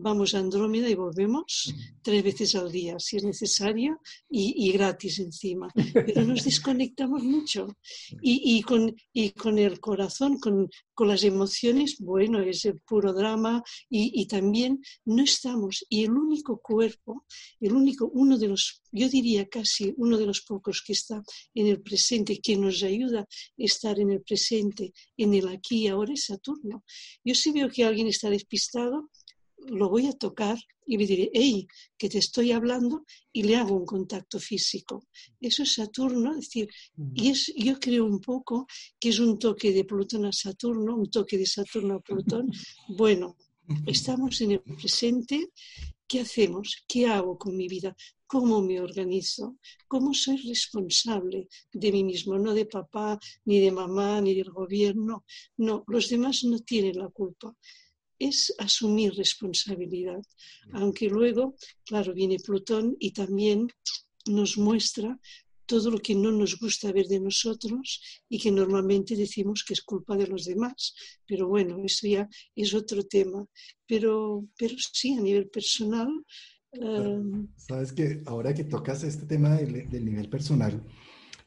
vamos 0.01 0.33
a 0.33 0.39
Andrómeda 0.39 0.89
y 0.89 0.95
volvemos 0.95 1.73
tres 2.01 2.23
veces 2.23 2.55
al 2.55 2.71
día, 2.71 2.97
si 2.99 3.17
es 3.17 3.23
necesario, 3.23 4.01
y, 4.29 4.71
gratis 4.71 5.19
encima. 5.19 5.67
Pero 5.93 6.23
nos 6.23 6.43
desconectamos 6.43 7.23
mucho. 7.23 7.67
Y, 8.21 8.61
con, 8.61 8.95
y 9.13 9.31
con 9.31 9.59
el 9.59 9.79
corazón, 9.79 10.39
con, 10.39 10.69
con 10.93 11.07
las 11.07 11.23
emociones, 11.23 11.97
bueno, 11.99 12.41
es 12.41 12.65
el 12.65 12.79
puro 12.79 13.13
drama 13.13 13.63
y, 13.89 14.25
también 14.27 14.81
no 15.05 15.23
estamos. 15.23 15.85
Y 15.89 16.03
el 16.03 16.11
único 16.11 16.59
cuerpo, 16.59 17.25
el 17.59 17.73
único, 17.73 18.09
uno 18.13 18.37
de 18.37 18.49
los, 18.49 18.81
yo 18.91 19.07
diría 19.07 19.47
casi 19.47 19.93
uno 19.97 20.17
de 20.17 20.25
los 20.25 20.41
pocos 20.41 20.83
que 20.85 20.93
está 20.93 21.23
en 21.53 21.67
el 21.67 21.81
presente, 21.81 22.39
que 22.41 22.57
nos 22.57 22.83
ayuda 22.83 23.21
a 23.21 23.27
estar 23.57 23.99
en 23.99 24.11
el 24.11 24.21
presente, 24.21 24.93
en 25.17 25.33
el 25.33 25.47
aquí 25.47 25.83
y 25.83 25.87
ahora 25.87 26.13
es 26.13 26.25
Saturno. 26.25 26.83
Yo 27.23 27.35
si 27.35 27.51
veo 27.51 27.69
que 27.69 27.85
alguien 27.85 28.07
está 28.07 28.29
despistado, 28.29 29.09
lo 29.67 29.89
voy 29.89 30.07
a 30.07 30.13
tocar 30.13 30.57
y 30.85 30.97
le 30.97 31.05
diré, 31.05 31.29
hey, 31.33 31.67
que 31.97 32.09
te 32.09 32.17
estoy 32.17 32.51
hablando 32.51 33.05
y 33.31 33.43
le 33.43 33.55
hago 33.55 33.75
un 33.75 33.85
contacto 33.85 34.39
físico. 34.39 35.07
Eso 35.39 35.63
es 35.63 35.73
Saturno, 35.73 36.31
es 36.31 36.47
decir, 36.47 36.69
y 37.13 37.29
es, 37.29 37.53
yo 37.55 37.79
creo 37.79 38.05
un 38.05 38.19
poco 38.19 38.65
que 38.99 39.09
es 39.09 39.19
un 39.19 39.37
toque 39.37 39.71
de 39.71 39.85
Plutón 39.85 40.25
a 40.25 40.31
Saturno, 40.31 40.95
un 40.95 41.11
toque 41.11 41.37
de 41.37 41.45
Saturno 41.45 41.95
a 41.95 41.99
Plutón. 41.99 42.49
Bueno, 42.97 43.37
estamos 43.85 44.41
en 44.41 44.51
el 44.51 44.61
presente, 44.61 45.51
¿qué 46.07 46.21
hacemos? 46.21 46.83
¿Qué 46.87 47.05
hago 47.05 47.37
con 47.37 47.55
mi 47.55 47.67
vida? 47.67 47.95
¿Cómo 48.25 48.61
me 48.61 48.81
organizo? 48.81 49.57
¿Cómo 49.87 50.13
soy 50.13 50.37
responsable 50.37 51.47
de 51.71 51.91
mí 51.91 52.03
mismo? 52.03 52.37
No 52.39 52.53
de 52.53 52.65
papá, 52.65 53.19
ni 53.45 53.59
de 53.59 53.71
mamá, 53.71 54.21
ni 54.21 54.33
del 54.33 54.51
gobierno. 54.51 55.23
No, 55.57 55.83
los 55.87 56.09
demás 56.09 56.43
no 56.45 56.59
tienen 56.59 56.97
la 56.97 57.09
culpa 57.09 57.55
es 58.19 58.53
asumir 58.57 59.13
responsabilidad, 59.13 60.21
aunque 60.73 61.07
luego, 61.07 61.55
claro, 61.85 62.13
viene 62.13 62.37
Plutón 62.37 62.95
y 62.99 63.11
también 63.11 63.67
nos 64.27 64.57
muestra 64.57 65.17
todo 65.65 65.91
lo 65.91 65.99
que 65.99 66.15
no 66.15 66.31
nos 66.31 66.59
gusta 66.59 66.91
ver 66.91 67.05
de 67.05 67.19
nosotros 67.19 68.01
y 68.27 68.39
que 68.39 68.51
normalmente 68.51 69.15
decimos 69.15 69.63
que 69.63 69.73
es 69.73 69.83
culpa 69.83 70.17
de 70.17 70.25
los 70.25 70.45
demás. 70.45 70.95
Pero 71.27 71.47
bueno, 71.47 71.77
eso 71.85 72.07
ya 72.07 72.27
es 72.55 72.73
otro 72.73 73.03
tema. 73.03 73.45
Pero, 73.85 74.47
pero 74.57 74.75
sí, 74.79 75.13
a 75.13 75.21
nivel 75.21 75.47
personal. 75.49 76.09
Eh, 76.71 77.21
Sabes 77.55 77.93
que 77.93 78.23
ahora 78.25 78.53
que 78.55 78.63
tocas 78.63 79.03
este 79.03 79.27
tema 79.27 79.57
del 79.57 80.05
nivel 80.05 80.27
personal, 80.27 80.83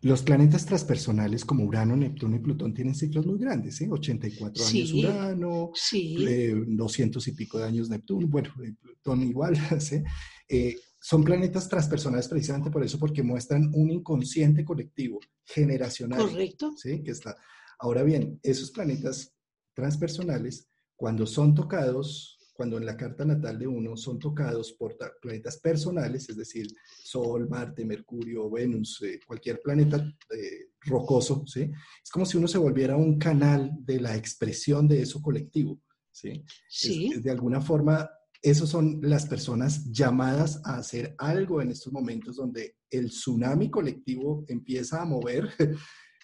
los 0.03 0.23
planetas 0.23 0.67
transpersonales 0.67 1.45
como 1.45 1.65
Urano, 1.65 1.97
Neptuno 1.97 2.37
y 2.37 2.41
Plutón 2.41 2.75
tienen 2.75 2.95
ciclos 2.95 3.25
muy 3.25 3.38
grandes, 3.38 3.77
¿sí? 3.77 3.87
84 3.88 4.67
años 4.67 4.93
Urano, 4.93 5.71
200 5.73 7.27
eh, 7.27 7.31
y 7.31 7.35
pico 7.35 7.59
de 7.59 7.65
años 7.65 7.88
Neptuno, 7.88 8.27
bueno, 8.27 8.51
eh, 8.65 8.75
Plutón 8.81 9.23
igual, 9.23 9.57
¿sí? 9.81 10.03
Eh, 10.49 10.77
son 11.01 11.23
planetas 11.23 11.69
transpersonales 11.69 12.27
precisamente 12.27 12.71
por 12.71 12.83
eso, 12.83 12.99
porque 12.99 13.23
muestran 13.23 13.71
un 13.75 13.91
inconsciente 13.91 14.65
colectivo, 14.65 15.21
generacional. 15.45 16.19
Correcto. 16.21 16.75
¿sí? 16.77 17.03
Que 17.03 17.12
está. 17.12 17.37
Ahora 17.79 18.03
bien, 18.03 18.41
esos 18.43 18.73
planetas 18.73 19.33
transpersonales, 19.73 20.69
cuando 20.97 21.27
son 21.27 21.55
tocados 21.55 22.38
cuando 22.53 22.77
en 22.77 22.87
la 22.87 22.97
carta 22.97 23.25
natal 23.25 23.59
de 23.59 23.67
uno 23.67 23.97
son 23.97 24.19
tocados 24.19 24.73
por 24.73 24.97
planetas 25.21 25.59
personales, 25.59 26.29
es 26.29 26.37
decir, 26.37 26.67
Sol, 27.03 27.49
Marte, 27.49 27.85
Mercurio, 27.85 28.51
Venus, 28.51 29.03
eh, 29.03 29.21
cualquier 29.27 29.61
planeta 29.61 29.97
eh, 29.97 30.69
rocoso, 30.81 31.45
¿sí? 31.47 31.71
Es 32.03 32.11
como 32.11 32.27
si 32.27 32.37
uno 32.37 32.47
se 32.47 32.59
volviera 32.59 32.97
un 32.97 33.19
canal 33.19 33.71
de 33.81 34.01
la 34.01 34.17
expresión 34.17 34.87
de 34.87 35.03
eso 35.03 35.23
colectivo, 35.23 35.81
¿sí? 36.11 36.45
Sí. 36.69 37.21
de 37.21 37.31
alguna 37.31 37.61
forma, 37.61 38.09
esos 38.43 38.69
son 38.69 38.99
las 39.03 39.27
personas 39.27 39.91
llamadas 39.91 40.61
a 40.65 40.77
hacer 40.77 41.15
algo 41.19 41.62
en 41.62 41.71
estos 41.71 41.93
momentos 41.93 42.37
donde 42.37 42.77
el 42.91 43.09
tsunami 43.09 43.71
colectivo 43.71 44.45
empieza 44.49 45.01
a 45.01 45.05
mover. 45.05 45.49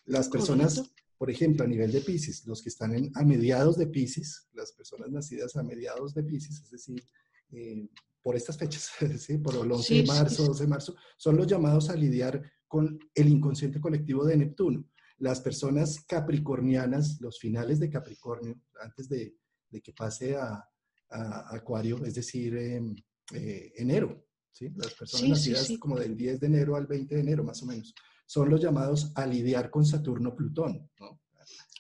Las 0.05 0.29
personas 0.31 0.91
por 1.19 1.31
ejemplo, 1.31 1.65
a 1.65 1.69
nivel 1.69 1.91
de 1.91 2.01
Pisces, 2.01 2.47
los 2.47 2.63
que 2.63 2.69
están 2.69 3.11
a 3.15 3.25
mediados 3.25 3.77
de 3.77 3.89
Pisces, 3.89 4.49
las 4.53 4.71
personas 4.73 5.11
nacidas 5.11 5.57
a 5.57 5.65
mediados 5.65 6.15
de 6.15 6.23
Pisces, 6.23 6.63
es 6.63 6.71
decir, 6.71 7.03
eh, 7.51 7.89
por 8.23 8.37
estas 8.37 8.57
fechas, 8.57 8.91
por 9.43 9.57
el 9.57 9.73
11 9.73 9.95
de 9.95 10.03
marzo, 10.05 10.47
12 10.47 10.63
de 10.63 10.69
marzo, 10.69 10.95
son 11.17 11.37
los 11.37 11.49
llamados 11.49 11.91
a 11.91 11.97
lidiar 11.97 12.41
con 12.69 12.99
el 13.15 13.29
inconsciente 13.29 13.81
colectivo 13.81 14.25
de 14.25 14.37
Neptuno. 14.37 14.89
Las 15.19 15.41
personas 15.41 16.05
capricornianas, 16.07 17.21
los 17.21 17.41
finales 17.41 17.81
de 17.81 17.91
Capricornio, 17.91 18.61
antes 18.81 19.09
de, 19.09 19.35
que 19.83 19.93
pase 19.93 20.37
a, 20.37 20.65
Acuario, 21.11 22.05
es 22.05 22.15
decir, 22.15 22.55
em, 22.55 22.95
eh, 23.33 23.73
enero, 23.77 24.27
¿sí? 24.53 24.69
las 24.77 24.93
personas 24.93 25.31
nacidas 25.31 25.73
como 25.81 25.99
del 25.99 26.15
10 26.15 26.39
de 26.39 26.47
enero 26.49 26.77
al 26.77 26.87
20 26.87 27.15
de 27.15 27.21
enero, 27.23 27.43
más 27.43 27.63
o 27.63 27.67
menos 27.67 27.95
son 28.29 28.51
los 28.51 28.61
llamados 28.61 29.11
a 29.14 29.27
lidiar 29.27 29.71
con 29.71 29.87
Saturno-Plutón, 29.87 30.91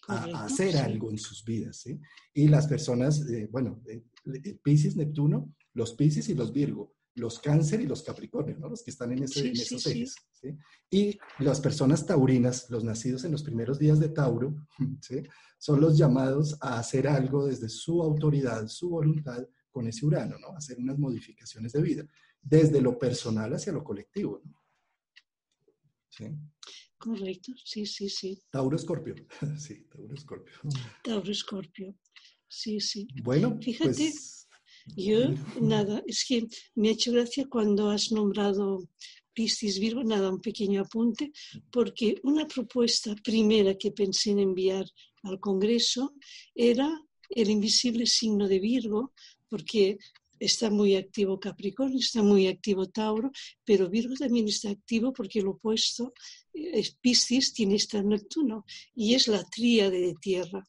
a, 0.08 0.44
hacer 0.46 0.78
algo 0.78 1.10
en 1.10 1.18
sus 1.18 1.44
vidas. 1.44 1.76
¿sí? 1.76 2.00
Y 2.32 2.48
las 2.48 2.66
personas, 2.66 3.20
eh, 3.28 3.48
bueno, 3.52 3.82
eh, 3.86 4.02
Pisces, 4.62 4.96
Neptuno, 4.96 5.54
los 5.74 5.92
Pisces 5.92 6.26
y 6.30 6.34
los 6.34 6.50
Virgo, 6.50 6.94
los 7.16 7.38
Cáncer 7.38 7.82
y 7.82 7.86
los 7.86 8.02
Capricornio, 8.02 8.56
¿no? 8.58 8.70
los 8.70 8.82
que 8.82 8.90
están 8.90 9.12
en, 9.12 9.24
ese, 9.24 9.50
esos 9.50 9.86
ejes. 9.86 10.14
¿sí? 10.32 10.56
Y 10.90 11.18
las 11.40 11.60
personas 11.60 12.06
taurinas, 12.06 12.70
los 12.70 12.82
nacidos 12.82 13.24
en 13.24 13.32
los 13.32 13.42
primeros 13.42 13.78
días 13.78 14.00
de 14.00 14.08
Tauro, 14.08 14.56
¿sí? 15.02 15.22
son 15.58 15.82
los 15.82 15.98
llamados 15.98 16.56
a 16.62 16.78
hacer 16.78 17.06
algo 17.08 17.46
desde 17.46 17.68
su 17.68 18.02
autoridad, 18.02 18.66
su 18.68 18.88
voluntad 18.88 19.46
con 19.70 19.86
ese 19.86 20.06
Urano, 20.06 20.38
¿no? 20.38 20.56
hacer 20.56 20.78
unas 20.78 20.98
modificaciones 20.98 21.72
de 21.72 21.82
vida, 21.82 22.06
desde 22.40 22.80
lo 22.80 22.98
personal 22.98 23.52
hacia 23.52 23.70
lo 23.70 23.84
colectivo. 23.84 24.40
¿no? 24.46 24.57
Correcto, 26.98 27.52
sí, 27.64 27.86
sí, 27.86 28.08
sí. 28.08 28.42
Tauro 28.50 28.76
Escorpio. 28.76 29.14
Sí, 29.58 29.84
Tauro 29.90 30.14
Escorpio. 30.14 30.54
Tauro 31.02 31.30
Escorpio. 31.30 31.94
Sí, 32.48 32.80
sí. 32.80 33.06
Bueno, 33.22 33.58
fíjate, 33.60 33.92
pues, 33.92 34.48
yo 34.96 35.30
nada, 35.60 36.02
es 36.06 36.24
que 36.26 36.48
me 36.74 36.88
ha 36.88 36.92
hecho 36.92 37.12
gracia 37.12 37.46
cuando 37.48 37.90
has 37.90 38.10
nombrado 38.10 38.88
Piscis 39.32 39.78
Virgo, 39.78 40.02
nada, 40.02 40.30
un 40.30 40.40
pequeño 40.40 40.80
apunte, 40.80 41.30
porque 41.70 42.16
una 42.24 42.46
propuesta 42.46 43.14
primera 43.22 43.76
que 43.76 43.92
pensé 43.92 44.30
en 44.30 44.40
enviar 44.40 44.84
al 45.22 45.38
Congreso 45.38 46.14
era 46.54 46.88
el 47.30 47.50
invisible 47.50 48.06
signo 48.06 48.48
de 48.48 48.58
Virgo, 48.58 49.12
porque 49.48 49.98
está 50.40 50.70
muy 50.70 50.96
activo 50.96 51.38
Capricornio, 51.38 51.98
está 51.98 52.22
muy 52.22 52.46
activo 52.46 52.88
Tauro, 52.88 53.30
pero 53.64 53.88
Virgo 53.88 54.14
también 54.14 54.48
está 54.48 54.70
activo 54.70 55.12
porque 55.12 55.42
lo 55.42 55.52
opuesto, 55.52 56.12
eh, 56.54 56.82
Piscis, 57.00 57.52
tiene 57.52 57.76
esta 57.76 58.02
Neptuno 58.02 58.64
y 58.94 59.14
es 59.14 59.28
la 59.28 59.44
tríade 59.44 60.00
de 60.00 60.14
tierra. 60.20 60.64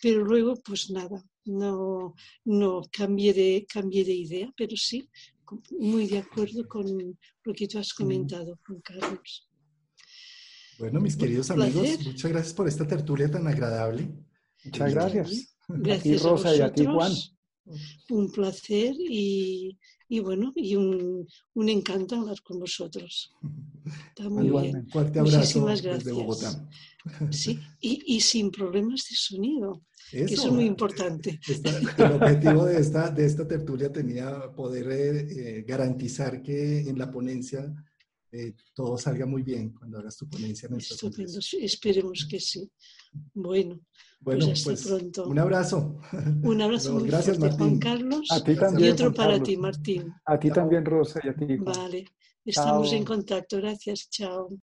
Pero 0.00 0.24
luego, 0.24 0.56
pues 0.56 0.90
nada, 0.90 1.24
no, 1.44 2.14
no 2.44 2.82
cambié, 2.90 3.32
de, 3.32 3.66
cambié 3.72 4.04
de 4.04 4.14
idea, 4.14 4.52
pero 4.56 4.76
sí, 4.76 5.08
muy 5.78 6.06
de 6.06 6.18
acuerdo 6.18 6.66
con 6.66 6.86
lo 7.44 7.54
que 7.54 7.68
tú 7.68 7.78
has 7.78 7.92
comentado, 7.92 8.58
Juan 8.66 8.80
Carlos. 8.80 9.48
Bueno, 10.78 11.00
mis 11.00 11.16
queridos 11.16 11.50
amigos, 11.50 12.04
muchas 12.04 12.30
gracias 12.30 12.54
por 12.54 12.66
esta 12.66 12.86
tertulia 12.86 13.30
tan 13.30 13.46
agradable. 13.46 14.08
Muchas 14.64 14.92
gracias. 14.92 15.56
Gracias 15.68 16.24
a, 16.24 16.28
Rosa 16.28 16.56
y 16.56 16.60
a 16.60 16.72
ti, 16.72 16.84
Juan 16.84 17.12
un 18.10 18.30
placer 18.30 18.94
y, 18.98 19.78
bueno, 20.20 20.52
y 20.54 20.76
un, 20.76 21.26
un, 21.54 21.68
encanto 21.68 22.16
hablar 22.16 22.42
con 22.42 22.58
vosotros. 22.58 23.32
Está 24.08 24.28
muy 24.28 24.50
bien. 24.50 24.86
Muchísimas 25.14 25.82
gracias. 25.82 26.58
Sí, 27.30 27.58
y, 27.80 28.16
y, 28.16 28.20
sin 28.20 28.50
problemas 28.50 29.06
de 29.08 29.16
sonido. 29.16 29.82
Eso, 30.12 30.26
que 30.26 30.34
eso 30.34 30.46
es 30.48 30.52
muy 30.52 30.64
importante. 30.66 31.40
el 31.98 32.12
objetivo 32.12 32.64
de 32.66 32.80
esta, 32.80 33.10
de 33.10 33.24
esta 33.24 33.48
tertulia 33.48 33.90
tenía 33.90 34.52
poder 34.54 34.86
eh, 34.90 35.64
garantizar 35.66 36.42
que 36.42 36.80
en 36.80 36.98
la 36.98 37.10
ponencia 37.10 37.72
eh, 38.30 38.54
todo 38.74 38.96
salga 38.96 39.26
muy 39.26 39.42
bien 39.42 39.70
cuando 39.70 39.98
hagas 39.98 40.16
tu 40.16 40.28
ponencia 40.28 40.66
en 40.66 40.76
Estupendo, 40.78 41.38
esperemos 41.60 42.26
que 42.28 42.40
sí. 42.40 42.70
Bueno, 43.34 43.80
bueno, 44.22 44.46
pues, 44.46 44.62
pues 44.64 44.86
pronto. 44.86 45.26
Un 45.26 45.38
abrazo. 45.38 45.96
Un 46.42 46.62
abrazo 46.62 46.94
muy 46.94 47.08
Gracias, 47.08 47.38
fuerte, 47.38 47.56
Juan 47.56 47.78
Carlos. 47.78 48.28
A 48.30 48.42
ti 48.42 48.54
también. 48.54 48.88
Y 48.88 48.92
otro 48.92 49.12
para 49.12 49.42
ti, 49.42 49.56
Martín. 49.56 50.12
A 50.24 50.38
ti 50.38 50.50
también, 50.50 50.84
Rosa, 50.84 51.20
y 51.24 51.28
a 51.28 51.34
ti. 51.34 51.56
Vale. 51.56 52.04
Estamos 52.44 52.92
en 52.92 53.04
contacto. 53.04 53.58
Gracias. 53.58 54.08
Chao. 54.10 54.48